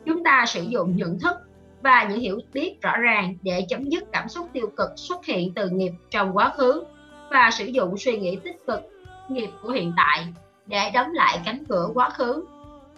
[0.05, 1.37] Chúng ta sử dụng nhận thức
[1.83, 5.55] và những hiểu biết rõ ràng để chấm dứt cảm xúc tiêu cực xuất hiện
[5.55, 6.85] từ nghiệp trong quá khứ
[7.31, 8.81] và sử dụng suy nghĩ tích cực
[9.29, 10.27] nghiệp của hiện tại
[10.67, 12.45] để đóng lại cánh cửa quá khứ.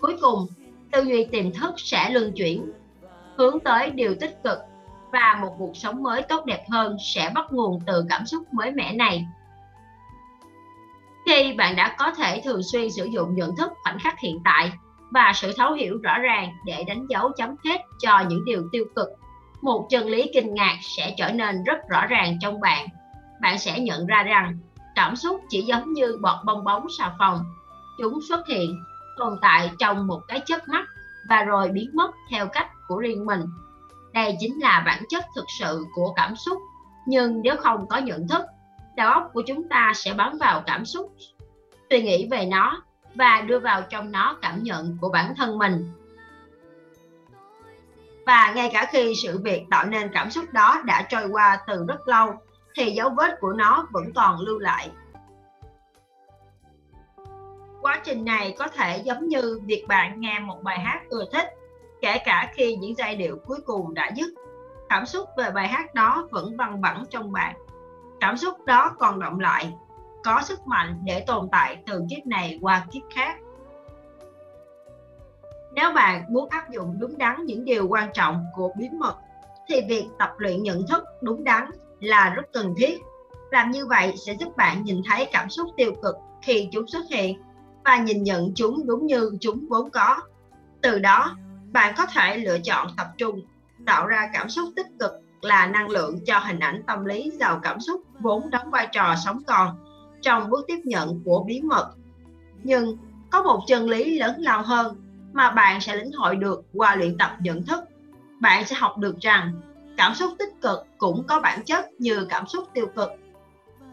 [0.00, 0.46] Cuối cùng,
[0.92, 2.72] tư duy tiềm thức sẽ luân chuyển
[3.36, 4.58] hướng tới điều tích cực
[5.12, 8.70] và một cuộc sống mới tốt đẹp hơn sẽ bắt nguồn từ cảm xúc mới
[8.70, 9.26] mẻ này.
[11.26, 14.72] Khi bạn đã có thể thường xuyên sử dụng nhận thức khoảnh khắc hiện tại
[15.10, 18.84] và sự thấu hiểu rõ ràng để đánh dấu chấm hết cho những điều tiêu
[18.96, 19.08] cực,
[19.62, 22.88] một chân lý kinh ngạc sẽ trở nên rất rõ ràng trong bạn.
[23.40, 24.58] Bạn sẽ nhận ra rằng
[24.94, 27.44] cảm xúc chỉ giống như bọt bong bóng xà phòng.
[27.98, 28.84] Chúng xuất hiện
[29.18, 30.84] tồn tại trong một cái chớp mắt
[31.28, 33.40] và rồi biến mất theo cách của riêng mình.
[34.12, 36.58] Đây chính là bản chất thực sự của cảm xúc.
[37.06, 38.44] Nhưng nếu không có nhận thức,
[38.96, 41.12] đầu óc của chúng ta sẽ bám vào cảm xúc,
[41.90, 42.82] suy nghĩ về nó
[43.14, 45.92] và đưa vào trong nó cảm nhận của bản thân mình.
[48.26, 51.84] Và ngay cả khi sự việc tạo nên cảm xúc đó đã trôi qua từ
[51.88, 52.34] rất lâu,
[52.74, 54.90] thì dấu vết của nó vẫn còn lưu lại.
[57.80, 61.46] Quá trình này có thể giống như việc bạn nghe một bài hát ưa thích
[62.00, 64.34] kể cả khi những giai điệu cuối cùng đã dứt.
[64.88, 67.56] Cảm xúc về bài hát đó vẫn văng vẳng trong bạn.
[68.20, 69.72] Cảm xúc đó còn động lại
[70.24, 73.36] có sức mạnh để tồn tại từ kiếp này qua kiếp khác.
[75.72, 79.16] Nếu bạn muốn áp dụng đúng đắn những điều quan trọng của bí mật
[79.68, 83.00] thì việc tập luyện nhận thức đúng đắn là rất cần thiết.
[83.50, 87.04] Làm như vậy sẽ giúp bạn nhìn thấy cảm xúc tiêu cực khi chúng xuất
[87.10, 87.42] hiện
[87.84, 90.16] và nhìn nhận chúng đúng như chúng vốn có.
[90.82, 91.36] Từ đó,
[91.72, 93.40] bạn có thể lựa chọn tập trung,
[93.86, 95.12] tạo ra cảm xúc tích cực
[95.42, 99.14] là năng lượng cho hình ảnh tâm lý giàu cảm xúc vốn đóng vai trò
[99.24, 99.89] sống còn
[100.22, 101.90] trong bước tiếp nhận của bí mật.
[102.62, 102.96] Nhưng
[103.30, 104.96] có một chân lý lớn lao hơn
[105.32, 107.84] mà bạn sẽ lĩnh hội được qua luyện tập nhận thức.
[108.40, 109.60] Bạn sẽ học được rằng
[109.96, 113.10] cảm xúc tích cực cũng có bản chất như cảm xúc tiêu cực.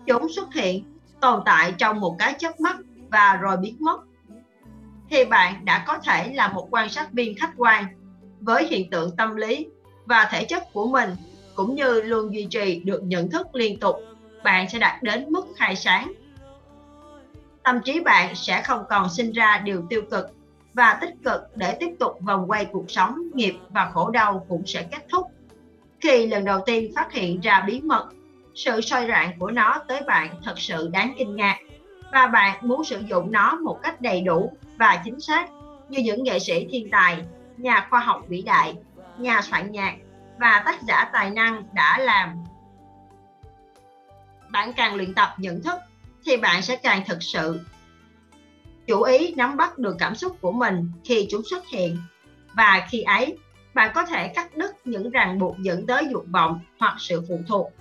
[0.06, 0.84] Chúng xuất hiện,
[1.22, 2.78] tồn tại trong một cái chớp mắt
[3.12, 4.02] và rồi biến mất
[5.10, 7.86] thì bạn đã có thể là một quan sát viên khách quan
[8.40, 9.68] với hiện tượng tâm lý
[10.06, 11.10] và thể chất của mình
[11.56, 13.96] cũng như luôn duy trì được nhận thức liên tục
[14.48, 16.14] bạn sẽ đạt đến mức khai sáng
[17.64, 20.36] tâm trí bạn sẽ không còn sinh ra điều tiêu cực
[20.74, 24.66] và tích cực để tiếp tục vòng quay cuộc sống nghiệp và khổ đau cũng
[24.66, 25.28] sẽ kết thúc
[26.00, 28.10] khi lần đầu tiên phát hiện ra bí mật
[28.56, 31.58] sự soi rạng của nó tới bạn thật sự đáng kinh ngạc
[32.12, 35.50] và bạn muốn sử dụng nó một cách đầy đủ và chính xác
[35.90, 37.18] như những nghệ sĩ thiên tài,
[37.58, 38.76] nhà khoa học vĩ đại,
[39.18, 39.96] nhà soạn nhạc
[40.40, 42.44] và tác giả tài năng đã làm.
[44.50, 45.80] Bạn càng luyện tập nhận thức
[46.26, 47.60] thì bạn sẽ càng thực sự.
[48.88, 51.98] Chủ ý nắm bắt được cảm xúc của mình khi chúng xuất hiện.
[52.54, 53.38] Và khi ấy
[53.74, 57.40] bạn có thể cắt đứt những ràng buộc dẫn tới dục vọng hoặc sự phụ
[57.48, 57.72] thuộc.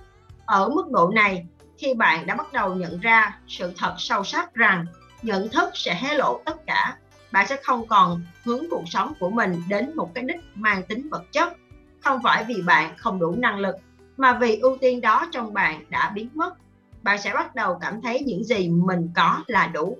[0.46, 1.46] Ở mức độ này,
[1.78, 4.86] khi bạn đã bắt đầu nhận ra sự thật sâu sắc rằng
[5.22, 6.96] nhận thức sẽ hé lộ tất cả
[7.32, 11.08] bạn sẽ không còn hướng cuộc sống của mình đến một cái đích mang tính
[11.10, 11.52] vật chất.
[12.00, 13.76] Không phải vì bạn không đủ năng lực
[14.16, 16.54] mà vì ưu tiên đó trong bạn đã biến mất
[17.02, 19.96] bạn sẽ bắt đầu cảm thấy những gì mình có là đủ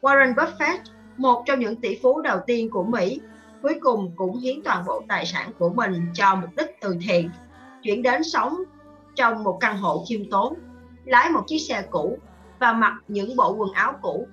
[0.00, 0.78] Warren Buffett
[1.16, 3.20] một trong những tỷ phú đầu tiên của Mỹ
[3.62, 7.30] cuối cùng cũng hiến toàn bộ tài sản của mình cho mục đích từ thiện
[7.82, 8.56] chuyển đến sống
[9.14, 10.54] trong một căn hộ khiêm tốn,
[11.04, 12.18] lái một chiếc xe cũ
[12.58, 14.26] và mặc những bộ quần áo cũ.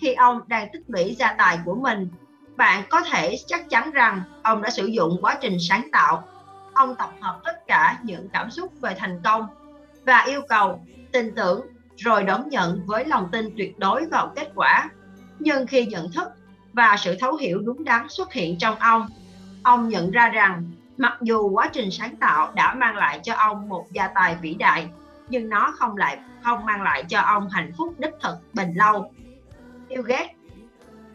[0.00, 2.08] Khi ông đang tích lũy gia tài của mình,
[2.56, 6.24] bạn có thể chắc chắn rằng ông đã sử dụng quá trình sáng tạo.
[6.76, 9.46] Ông tập hợp tất cả những cảm xúc về thành công
[10.04, 11.66] và yêu cầu, tin tưởng
[11.96, 14.90] rồi đón nhận với lòng tin tuyệt đối vào kết quả.
[15.38, 16.28] Nhưng khi nhận thức
[16.72, 19.08] và sự thấu hiểu đúng đắn xuất hiện trong ông,
[19.62, 23.68] ông nhận ra rằng Mặc dù quá trình sáng tạo đã mang lại cho ông
[23.68, 24.88] một gia tài vĩ đại,
[25.28, 29.12] nhưng nó không lại không mang lại cho ông hạnh phúc đích thực bền lâu.
[29.88, 30.30] Bill Gates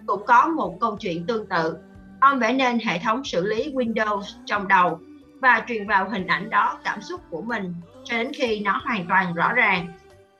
[0.05, 1.77] cũng có một câu chuyện tương tự.
[2.19, 4.99] Ông vẽ nên hệ thống xử lý Windows trong đầu
[5.41, 9.05] và truyền vào hình ảnh đó cảm xúc của mình cho đến khi nó hoàn
[9.09, 9.87] toàn rõ ràng.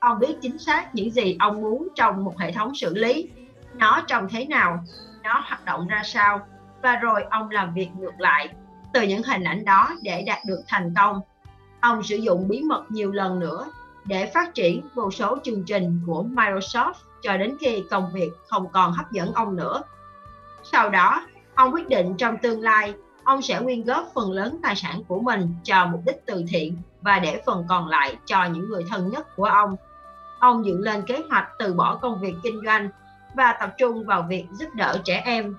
[0.00, 3.30] Ông biết chính xác những gì ông muốn trong một hệ thống xử lý,
[3.74, 4.84] nó trông thế nào,
[5.22, 6.46] nó hoạt động ra sao
[6.82, 8.48] và rồi ông làm việc ngược lại
[8.92, 11.20] từ những hình ảnh đó để đạt được thành công.
[11.80, 13.66] Ông sử dụng bí mật nhiều lần nữa
[14.04, 16.92] để phát triển vô số chương trình của Microsoft
[17.22, 19.82] cho đến khi công việc không còn hấp dẫn ông nữa.
[20.62, 22.94] Sau đó, ông quyết định trong tương lai,
[23.24, 26.76] ông sẽ quyên góp phần lớn tài sản của mình cho mục đích từ thiện
[27.00, 29.76] và để phần còn lại cho những người thân nhất của ông.
[30.38, 32.88] Ông dựng lên kế hoạch từ bỏ công việc kinh doanh
[33.34, 35.56] và tập trung vào việc giúp đỡ trẻ em.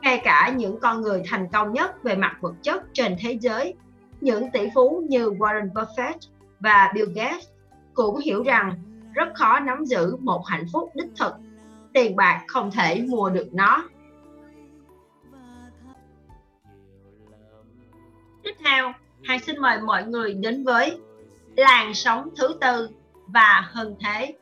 [0.00, 3.74] Ngay cả những con người thành công nhất về mặt vật chất trên thế giới,
[4.20, 6.18] những tỷ phú như Warren Buffett
[6.60, 7.46] và Bill Gates
[7.94, 8.74] cũng hiểu rằng
[9.14, 11.32] rất khó nắm giữ một hạnh phúc đích thực.
[11.92, 13.84] Tiền bạc không thể mua được nó.
[18.42, 18.92] Tiếp theo,
[19.24, 20.98] Hằng xin mời mọi người đến với
[21.56, 22.90] làn sóng thứ tư
[23.26, 24.34] và hơn thế.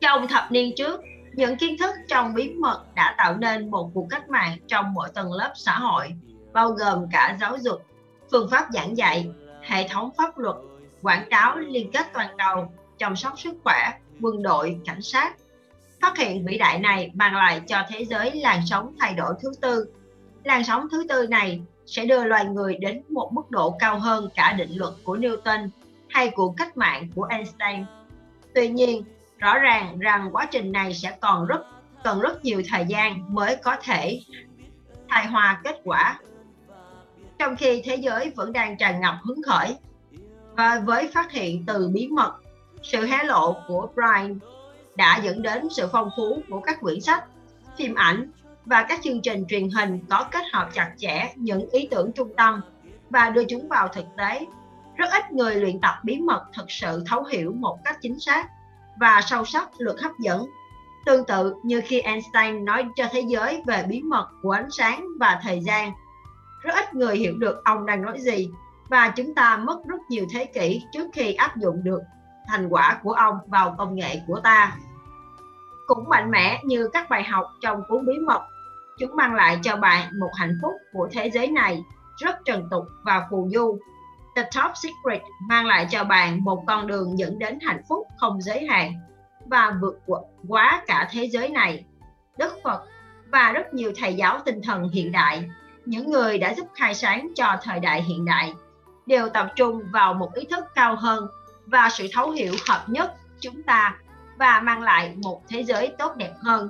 [0.00, 1.00] Trong thập niên trước,
[1.32, 5.08] những kiến thức trong bí mật đã tạo nên một cuộc cách mạng trong mọi
[5.14, 6.08] tầng lớp xã hội,
[6.52, 7.82] bao gồm cả giáo dục,
[8.30, 9.30] phương pháp giảng dạy,
[9.62, 10.56] hệ thống pháp luật,
[11.02, 15.36] quảng cáo liên kết toàn cầu, chăm sóc sức khỏe, quân đội, cảnh sát.
[16.00, 19.52] Phát hiện vĩ đại này mang lại cho thế giới làn sóng thay đổi thứ
[19.60, 19.86] tư.
[20.44, 21.60] Làn sóng thứ tư này
[21.90, 25.68] sẽ đưa loài người đến một mức độ cao hơn cả định luật của Newton
[26.08, 27.84] hay của cách mạng của Einstein.
[28.54, 29.04] Tuy nhiên,
[29.38, 31.60] rõ ràng rằng quá trình này sẽ còn rất
[32.04, 34.20] cần rất nhiều thời gian mới có thể
[35.08, 36.18] hài hòa kết quả.
[37.38, 39.76] Trong khi thế giới vẫn đang tràn ngập hứng khởi
[40.56, 42.34] và với phát hiện từ bí mật,
[42.82, 44.38] sự hé lộ của Brian
[44.96, 47.24] đã dẫn đến sự phong phú của các quyển sách,
[47.76, 48.30] phim ảnh
[48.64, 52.32] và các chương trình truyền hình có kết hợp chặt chẽ những ý tưởng trung
[52.36, 52.60] tâm
[53.10, 54.46] và đưa chúng vào thực tế.
[54.96, 58.48] Rất ít người luyện tập bí mật thực sự thấu hiểu một cách chính xác
[59.00, 60.46] và sâu sắc luật hấp dẫn.
[61.06, 65.06] Tương tự như khi Einstein nói cho thế giới về bí mật của ánh sáng
[65.20, 65.92] và thời gian,
[66.62, 68.50] rất ít người hiểu được ông đang nói gì
[68.88, 72.00] và chúng ta mất rất nhiều thế kỷ trước khi áp dụng được
[72.48, 74.76] thành quả của ông vào công nghệ của ta.
[75.90, 78.42] Cũng mạnh mẽ như các bài học trong cuốn bí mật,
[78.98, 81.84] chúng mang lại cho bạn một hạnh phúc của thế giới này
[82.16, 83.78] rất trần tục và phù du.
[84.36, 88.40] The Top Secret mang lại cho bạn một con đường dẫn đến hạnh phúc không
[88.40, 88.92] giới hạn
[89.46, 91.84] và vượt quá cả thế giới này.
[92.38, 92.84] Đức Phật
[93.28, 95.50] và rất nhiều thầy giáo tinh thần hiện đại,
[95.84, 98.54] những người đã giúp khai sáng cho thời đại hiện đại,
[99.06, 101.26] đều tập trung vào một ý thức cao hơn
[101.66, 103.96] và sự thấu hiểu hợp nhất chúng ta
[104.40, 106.68] và mang lại một thế giới tốt đẹp hơn.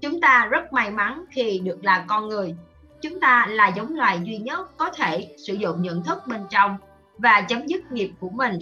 [0.00, 2.54] Chúng ta rất may mắn khi được là con người.
[3.02, 6.76] Chúng ta là giống loài duy nhất có thể sử dụng nhận thức bên trong
[7.18, 8.58] và chấm dứt nghiệp của mình,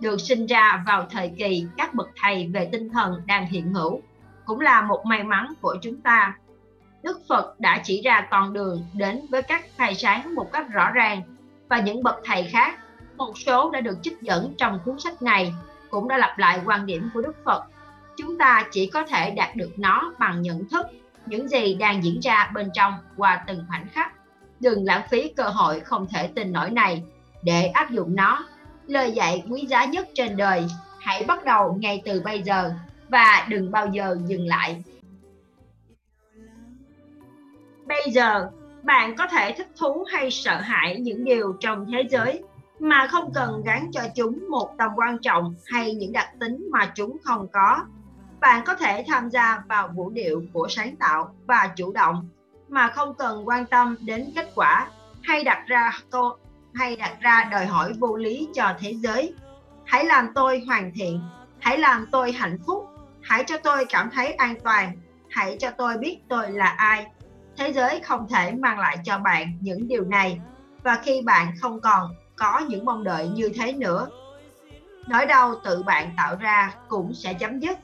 [0.00, 4.00] được sinh ra vào thời kỳ các bậc thầy về tinh thần đang hiện hữu,
[4.44, 6.38] cũng là một may mắn của chúng ta.
[7.02, 10.90] Đức Phật đã chỉ ra con đường đến với các thầy sáng một cách rõ
[10.90, 11.22] ràng
[11.68, 12.78] và những bậc thầy khác
[13.16, 15.54] một số đã được trích dẫn trong cuốn sách này
[15.96, 17.64] cũng đã lặp lại quan điểm của Đức Phật.
[18.16, 20.86] Chúng ta chỉ có thể đạt được nó bằng nhận thức
[21.26, 24.12] những gì đang diễn ra bên trong qua từng khoảnh khắc.
[24.60, 27.02] Đừng lãng phí cơ hội không thể tin nổi này
[27.42, 28.44] để áp dụng nó.
[28.86, 30.66] Lời dạy quý giá nhất trên đời,
[31.00, 32.72] hãy bắt đầu ngay từ bây giờ
[33.08, 34.82] và đừng bao giờ dừng lại.
[37.86, 38.50] Bây giờ,
[38.82, 42.42] bạn có thể thích thú hay sợ hãi những điều trong thế giới
[42.78, 46.92] mà không cần gắn cho chúng một tầm quan trọng hay những đặc tính mà
[46.94, 47.84] chúng không có.
[48.40, 52.28] Bạn có thể tham gia vào vũ điệu của sáng tạo và chủ động
[52.68, 54.88] mà không cần quan tâm đến kết quả
[55.22, 56.36] hay đặt ra câu
[56.74, 59.34] hay đặt ra đòi hỏi vô lý cho thế giới.
[59.84, 61.20] Hãy làm tôi hoàn thiện,
[61.60, 62.86] hãy làm tôi hạnh phúc,
[63.22, 64.92] hãy cho tôi cảm thấy an toàn,
[65.30, 67.06] hãy cho tôi biết tôi là ai.
[67.56, 70.40] Thế giới không thể mang lại cho bạn những điều này
[70.82, 74.08] và khi bạn không còn có những mong đợi như thế nữa.
[75.08, 77.78] Nỗi đau tự bạn tạo ra cũng sẽ chấm dứt.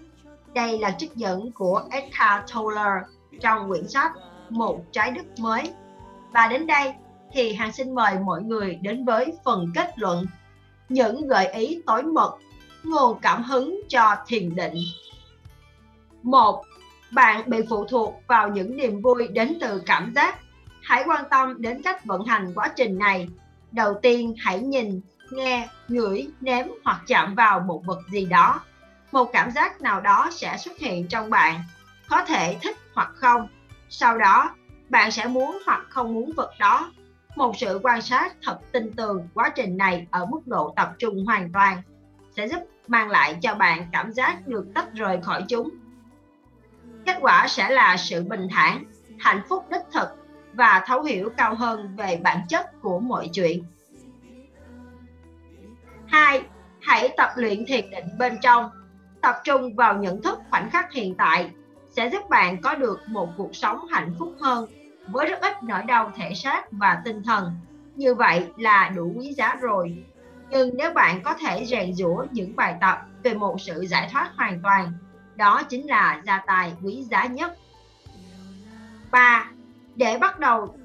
[0.54, 3.00] Đây là trích dẫn của Eckhart Tolle
[3.40, 4.12] trong quyển sách
[4.48, 5.62] Một trái đất mới.
[6.32, 6.94] Và đến đây
[7.32, 10.26] thì Hằng xin mời mọi người đến với phần kết luận
[10.88, 12.38] những gợi ý tối mật,
[12.82, 14.74] nguồn cảm hứng cho thiền định.
[16.22, 16.64] Một,
[17.12, 20.38] bạn bị phụ thuộc vào những niềm vui đến từ cảm giác
[20.82, 23.28] Hãy quan tâm đến cách vận hành quá trình này.
[23.72, 25.00] Đầu tiên hãy nhìn,
[25.30, 28.60] nghe, ngửi, nếm hoặc chạm vào một vật gì đó.
[29.12, 31.60] Một cảm giác nào đó sẽ xuất hiện trong bạn,
[32.08, 33.48] có thể thích hoặc không.
[33.88, 34.54] Sau đó,
[34.88, 36.92] bạn sẽ muốn hoặc không muốn vật đó.
[37.36, 41.24] Một sự quan sát thật tinh tường quá trình này ở mức độ tập trung
[41.26, 41.82] hoàn toàn
[42.36, 45.70] sẽ giúp mang lại cho bạn cảm giác được tách rời khỏi chúng.
[47.06, 48.84] Kết quả sẽ là sự bình thản,
[49.18, 50.08] hạnh phúc đích thực
[50.52, 53.64] và thấu hiểu cao hơn về bản chất của mọi chuyện.
[56.06, 56.42] 2.
[56.80, 58.70] Hãy tập luyện thiền định bên trong.
[59.20, 61.50] Tập trung vào nhận thức khoảnh khắc hiện tại
[61.90, 64.70] sẽ giúp bạn có được một cuộc sống hạnh phúc hơn
[65.08, 67.52] với rất ít nỗi đau thể xác và tinh thần.
[67.96, 70.04] Như vậy là đủ quý giá rồi.
[70.50, 74.30] Nhưng nếu bạn có thể rèn rũa những bài tập về một sự giải thoát
[74.36, 74.92] hoàn toàn,
[75.36, 77.56] đó chính là gia tài quý giá nhất.
[79.10, 79.50] 3.
[79.96, 80.76] Để bắt đầu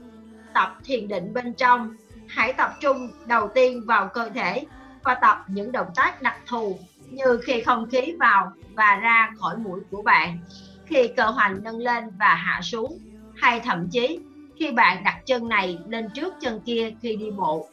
[0.53, 1.95] tập thiền định bên trong,
[2.27, 4.65] hãy tập trung đầu tiên vào cơ thể
[5.03, 6.79] và tập những động tác đặc thù
[7.09, 10.37] như khi không khí vào và ra khỏi mũi của bạn,
[10.85, 12.99] khi cơ hoành nâng lên và hạ xuống,
[13.35, 14.19] hay thậm chí
[14.59, 17.69] khi bạn đặt chân này lên trước chân kia khi đi bộ.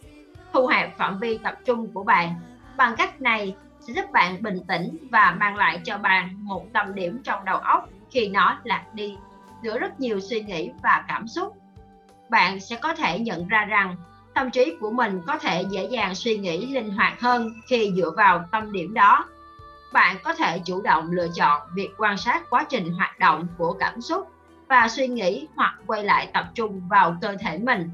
[0.52, 2.34] Thu hẹp phạm vi tập trung của bạn.
[2.76, 6.94] Bằng cách này sẽ giúp bạn bình tĩnh và mang lại cho bạn một tâm
[6.94, 9.16] điểm trong đầu óc khi nó lạc đi
[9.64, 11.56] giữa rất nhiều suy nghĩ và cảm xúc.
[12.28, 13.96] Bạn sẽ có thể nhận ra rằng,
[14.34, 18.10] tâm trí của mình có thể dễ dàng suy nghĩ linh hoạt hơn khi dựa
[18.10, 19.26] vào tâm điểm đó
[19.94, 23.72] bạn có thể chủ động lựa chọn việc quan sát quá trình hoạt động của
[23.72, 24.28] cảm xúc
[24.68, 27.90] và suy nghĩ hoặc quay lại tập trung vào cơ thể mình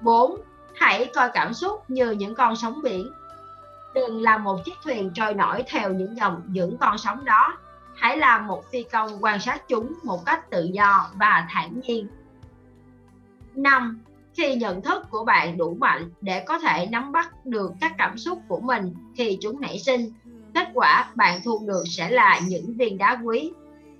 [0.00, 0.40] 4.
[0.76, 3.12] Hãy coi cảm xúc như những con sóng biển.
[3.94, 7.58] Đừng là một chiếc thuyền trôi nổi theo những dòng, những con sóng đó.
[7.98, 12.08] Hãy là một phi công quan sát chúng một cách tự do và thản nhiên.
[13.54, 14.00] 5
[14.34, 18.18] khi nhận thức của bạn đủ mạnh để có thể nắm bắt được các cảm
[18.18, 20.12] xúc của mình khi chúng nảy sinh,
[20.54, 23.52] kết quả bạn thu được sẽ là những viên đá quý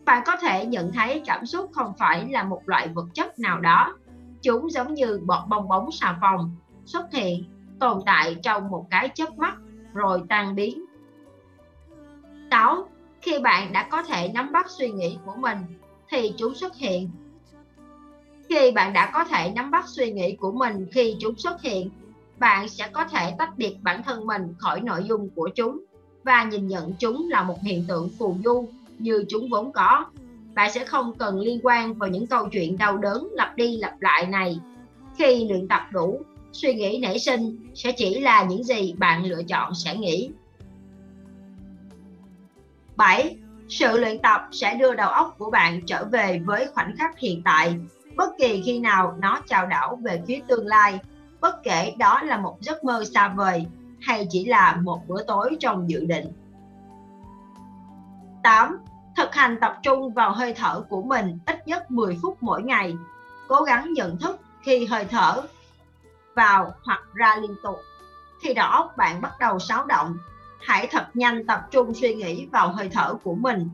[0.09, 3.61] bạn có thể nhận thấy cảm xúc không phải là một loại vật chất nào
[3.61, 3.97] đó
[4.43, 7.45] chúng giống như bọt bong bóng xà phòng xuất hiện,
[7.81, 9.55] tồn tại trong một cái chớp mắt
[9.95, 10.85] rồi tan biến
[12.51, 12.89] 6.
[13.29, 15.59] Khi bạn đã có thể nắm bắt suy nghĩ của mình,
[16.11, 17.11] thì chúng xuất hiện.
[18.49, 21.91] Khi bạn đã có thể nắm bắt suy nghĩ của mình khi chúng xuất hiện,
[22.39, 25.79] bạn sẽ có thể tách biệt bản thân mình khỏi nội dung của chúng
[26.25, 28.69] và nhìn nhận chúng là một hiện tượng phù du
[28.99, 30.05] như chúng vốn có.
[30.55, 34.01] Bạn sẽ không cần liên quan vào những câu chuyện đau đớn lặp đi lặp
[34.01, 34.59] lại này.
[35.19, 36.21] Khi luyện tập đủ,
[36.53, 40.31] suy nghĩ nảy sinh sẽ chỉ là những gì bạn lựa chọn sẽ nghĩ.
[42.99, 43.37] 7.
[43.69, 47.43] Sự luyện tập sẽ đưa đầu óc của bạn trở về với khoảnh khắc hiện
[47.45, 47.77] tại
[48.17, 50.99] bất kỳ khi nào nó chào đảo về phía tương lai,
[51.41, 53.67] bất kể đó là một giấc mơ xa vời
[54.01, 56.33] hay chỉ là một bữa tối trong dự định.
[58.43, 58.79] 8.
[59.17, 62.97] Thực hành tập trung vào hơi thở của mình ít nhất 10 phút mỗi ngày.
[63.49, 65.43] Cố gắng nhận thức khi hơi thở
[66.35, 67.77] vào hoặc ra liên tục.
[68.43, 70.19] Khi đó bạn bắt đầu xáo động,
[70.61, 73.69] hãy thật nhanh tập trung suy nghĩ vào hơi thở của mình.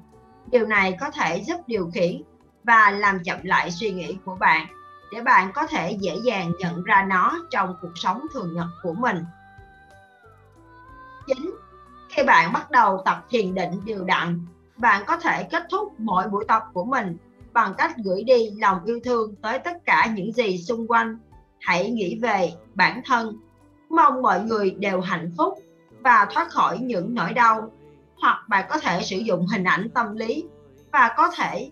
[0.50, 2.22] Điều này có thể giúp điều khiển
[2.64, 4.66] và làm chậm lại suy nghĩ của bạn
[5.12, 8.92] để bạn có thể dễ dàng nhận ra nó trong cuộc sống thường nhật của
[8.92, 9.24] mình.
[11.26, 11.36] 9.
[12.08, 16.28] Khi bạn bắt đầu tập thiền định điều đặn, bạn có thể kết thúc mỗi
[16.28, 17.16] buổi tập của mình
[17.52, 21.18] bằng cách gửi đi lòng yêu thương tới tất cả những gì xung quanh.
[21.60, 23.36] Hãy nghĩ về bản thân.
[23.90, 25.58] Mong mọi người đều hạnh phúc
[26.04, 27.70] và thoát khỏi những nỗi đau.
[28.20, 30.44] Hoặc bạn có thể sử dụng hình ảnh tâm lý
[30.92, 31.70] và có thể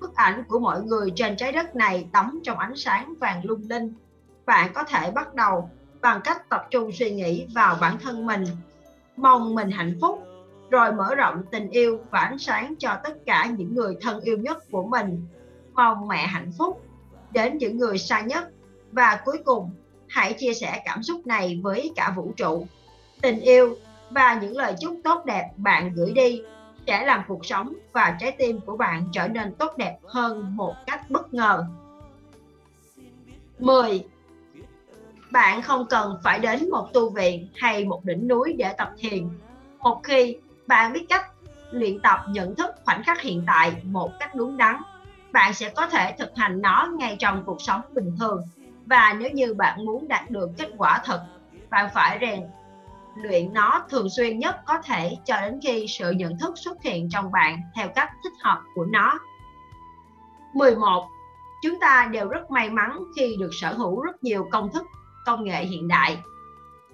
[0.00, 3.62] bức ảnh của mọi người trên trái đất này tắm trong ánh sáng vàng lung
[3.68, 3.94] linh.
[4.46, 8.44] Bạn có thể bắt đầu bằng cách tập trung suy nghĩ vào bản thân mình,
[9.16, 10.22] mong mình hạnh phúc,
[10.70, 14.38] rồi mở rộng tình yêu và ánh sáng cho tất cả những người thân yêu
[14.38, 15.26] nhất của mình.
[15.72, 16.82] Mong mẹ hạnh phúc
[17.30, 18.48] đến những người xa nhất
[18.92, 19.70] và cuối cùng
[20.08, 22.66] hãy chia sẻ cảm xúc này với cả vũ trụ.
[23.22, 23.76] Tình yêu
[24.10, 26.42] và những lời chúc tốt đẹp bạn gửi đi
[26.86, 30.74] sẽ làm cuộc sống và trái tim của bạn trở nên tốt đẹp hơn một
[30.86, 31.66] cách bất ngờ.
[33.58, 34.04] 10.
[35.30, 39.28] Bạn không cần phải đến một tu viện hay một đỉnh núi để tập thiền.
[39.78, 41.26] Một khi bạn biết cách
[41.70, 44.76] luyện tập nhận thức khoảnh khắc hiện tại một cách đúng đắn,
[45.32, 48.42] bạn sẽ có thể thực hành nó ngay trong cuộc sống bình thường.
[48.86, 51.24] Và nếu như bạn muốn đạt được kết quả thật,
[51.70, 52.42] bạn phải rèn
[53.22, 57.08] luyện nó thường xuyên nhất có thể cho đến khi sự nhận thức xuất hiện
[57.10, 59.18] trong bạn theo cách thích hợp của nó.
[60.54, 61.08] 11.
[61.62, 64.82] chúng ta đều rất may mắn khi được sở hữu rất nhiều công thức,
[65.26, 66.18] công nghệ hiện đại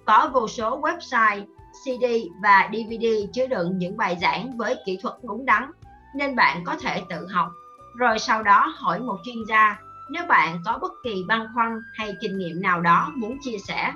[0.04, 1.44] có vô số website
[1.84, 2.04] CD
[2.42, 5.70] và DVD chứa đựng những bài giảng với kỹ thuật đúng đắn,
[6.16, 7.48] nên bạn có thể tự học
[7.96, 9.76] rồi sau đó hỏi một chuyên gia,
[10.10, 13.92] nếu bạn có bất kỳ băn khoăn hay kinh nghiệm nào đó muốn chia sẻ.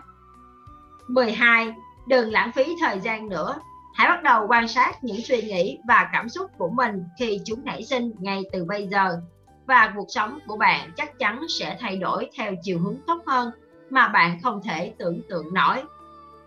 [1.09, 1.75] 12.
[2.09, 3.55] Đừng lãng phí thời gian nữa.
[3.95, 7.65] Hãy bắt đầu quan sát những suy nghĩ và cảm xúc của mình khi chúng
[7.65, 9.21] nảy sinh ngay từ bây giờ
[9.67, 13.51] và cuộc sống của bạn chắc chắn sẽ thay đổi theo chiều hướng tốt hơn
[13.91, 15.83] mà bạn không thể tưởng tượng nổi.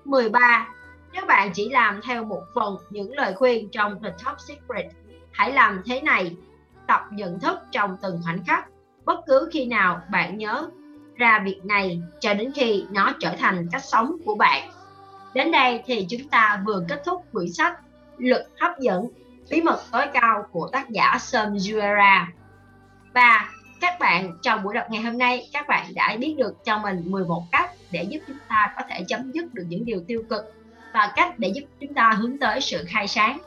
[0.06, 0.68] 13.
[1.14, 4.86] Nếu bạn chỉ làm theo một phần những lời khuyên trong The Top Secret,
[5.32, 6.36] hãy làm thế này.
[6.88, 8.68] Tập nhận thức trong từng khoảnh khắc
[9.06, 10.70] bất cứ khi nào bạn nhớ
[11.16, 14.70] ra việc này cho đến khi nó trở thành cách sống của bạn.
[15.34, 17.80] Đến đây thì chúng ta vừa kết thúc quyển sách
[18.18, 19.08] Lực hấp dẫn,
[19.50, 22.26] bí mật tối cao của tác giả Sam Juera.
[23.14, 23.50] Và
[23.82, 27.04] các bạn, trong buổi đọc ngày hôm nay, các bạn đã biết được cho mình
[27.06, 30.54] 11 cách để giúp chúng ta có thể chấm dứt được những điều tiêu cực
[30.94, 33.38] và cách để giúp chúng ta hướng tới sự khai sáng.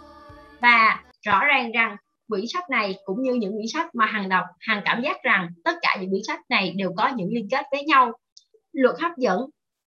[0.61, 1.97] Và rõ ràng rằng
[2.29, 5.49] quyển sách này cũng như những quyển sách mà hàng đọc hàng cảm giác rằng
[5.65, 8.13] tất cả những quyển sách này đều có những liên kết với nhau
[8.73, 9.41] luật hấp dẫn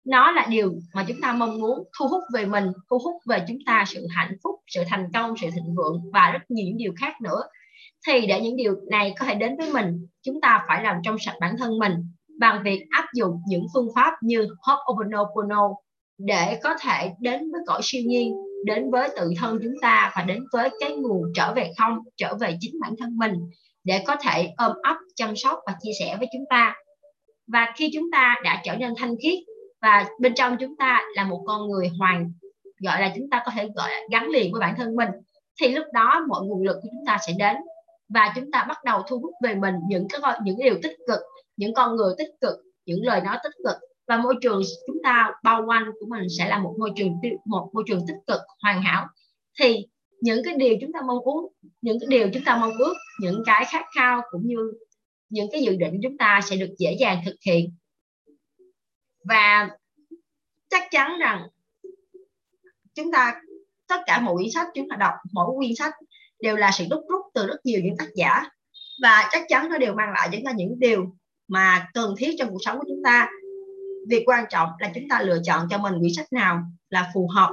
[0.06, 3.44] nó là điều mà chúng ta mong muốn thu hút về mình, thu hút về
[3.48, 6.78] chúng ta sự hạnh phúc, sự thành công, sự thịnh vượng và rất nhiều những
[6.78, 7.44] điều khác nữa.
[8.08, 11.20] Thì để những điều này có thể đến với mình, chúng ta phải làm trong
[11.20, 11.94] sạch bản thân mình
[12.40, 15.74] bằng việc áp dụng những phương pháp như Ho'oponopono
[16.18, 18.36] để có thể đến với cõi siêu nhiên,
[18.66, 22.36] đến với tự thân chúng ta và đến với cái nguồn trở về không, trở
[22.36, 23.34] về chính bản thân mình
[23.84, 26.76] để có thể ôm ấp, chăm sóc và chia sẻ với chúng ta.
[27.48, 29.40] Và khi chúng ta đã trở nên thanh khiết
[29.82, 32.32] và bên trong chúng ta là một con người hoàn,
[32.80, 35.10] gọi là chúng ta có thể gọi là gắn liền với bản thân mình.
[35.62, 37.56] Thì lúc đó mọi nguồn lực của chúng ta sẽ đến
[38.14, 41.20] và chúng ta bắt đầu thu hút về mình những cái những điều tích cực,
[41.58, 42.56] những con người tích cực,
[42.86, 43.76] những lời nói tích cực.
[44.08, 47.14] Và môi trường chúng ta bao quanh của mình sẽ là một môi trường
[47.46, 49.08] một môi trường tích cực, hoàn hảo.
[49.60, 49.86] Thì
[50.22, 53.44] những cái điều chúng ta mong muốn, những cái điều chúng ta mong ước, những
[53.46, 54.74] cái khát khao cũng như
[55.30, 57.72] những cái dự định chúng ta sẽ được dễ dàng thực hiện
[59.30, 59.70] và
[60.70, 61.48] chắc chắn rằng
[62.96, 63.42] chúng ta,
[63.88, 65.94] tất cả mỗi quyển sách chúng ta đọc, mỗi quyển sách
[66.42, 68.44] đều là sự đúc rút từ rất nhiều những tác giả.
[69.02, 71.16] Và chắc chắn nó đều mang lại chúng ta những điều
[71.48, 73.30] mà cần thiết trong cuộc sống của chúng ta.
[74.10, 77.30] Việc quan trọng là chúng ta lựa chọn cho mình quyển sách nào là phù
[77.36, 77.52] hợp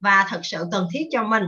[0.00, 1.44] và thật sự cần thiết cho mình.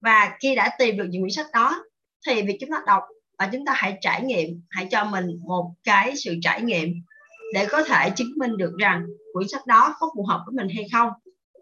[0.00, 1.84] Và khi đã tìm được những quyển sách đó,
[2.26, 3.02] thì việc chúng ta đọc
[3.38, 6.94] và chúng ta hãy trải nghiệm, hãy cho mình một cái sự trải nghiệm
[7.54, 10.76] để có thể chứng minh được rằng quyển sách đó có phù hợp với mình
[10.76, 11.08] hay không.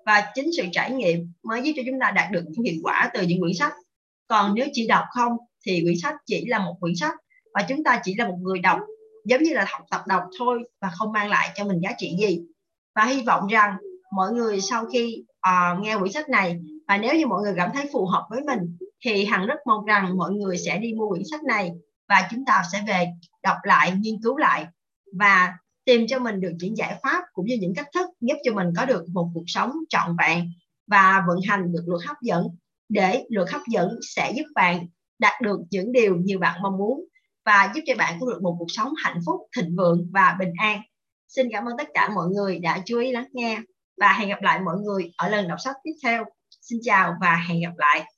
[0.07, 3.11] Và chính sự trải nghiệm mới giúp cho chúng ta đạt được những hiệu quả
[3.15, 3.73] từ những quyển sách.
[4.29, 5.33] Còn nếu chỉ đọc không
[5.67, 7.15] thì quyển sách chỉ là một quyển sách.
[7.55, 8.79] Và chúng ta chỉ là một người đọc
[9.25, 12.17] giống như là học tập đọc thôi và không mang lại cho mình giá trị
[12.21, 12.41] gì.
[12.95, 13.77] Và hy vọng rằng
[14.13, 17.71] mọi người sau khi uh, nghe quyển sách này và nếu như mọi người cảm
[17.75, 21.09] thấy phù hợp với mình thì hằng rất mong rằng mọi người sẽ đi mua
[21.09, 21.71] quyển sách này
[22.09, 23.07] và chúng ta sẽ về
[23.43, 24.67] đọc lại nghiên cứu lại.
[25.19, 25.55] Và
[25.85, 28.69] tìm cho mình được những giải pháp cũng như những cách thức giúp cho mình
[28.77, 30.53] có được một cuộc sống trọn vẹn
[30.87, 32.47] và vận hành được luật hấp dẫn
[32.89, 34.87] để luật hấp dẫn sẽ giúp bạn
[35.19, 37.05] đạt được những điều nhiều bạn mong muốn
[37.45, 40.53] và giúp cho bạn có được một cuộc sống hạnh phúc, thịnh vượng và bình
[40.57, 40.81] an.
[41.29, 43.61] Xin cảm ơn tất cả mọi người đã chú ý lắng nghe
[44.01, 46.25] và hẹn gặp lại mọi người ở lần đọc sách tiếp theo.
[46.61, 48.12] Xin chào và hẹn gặp lại.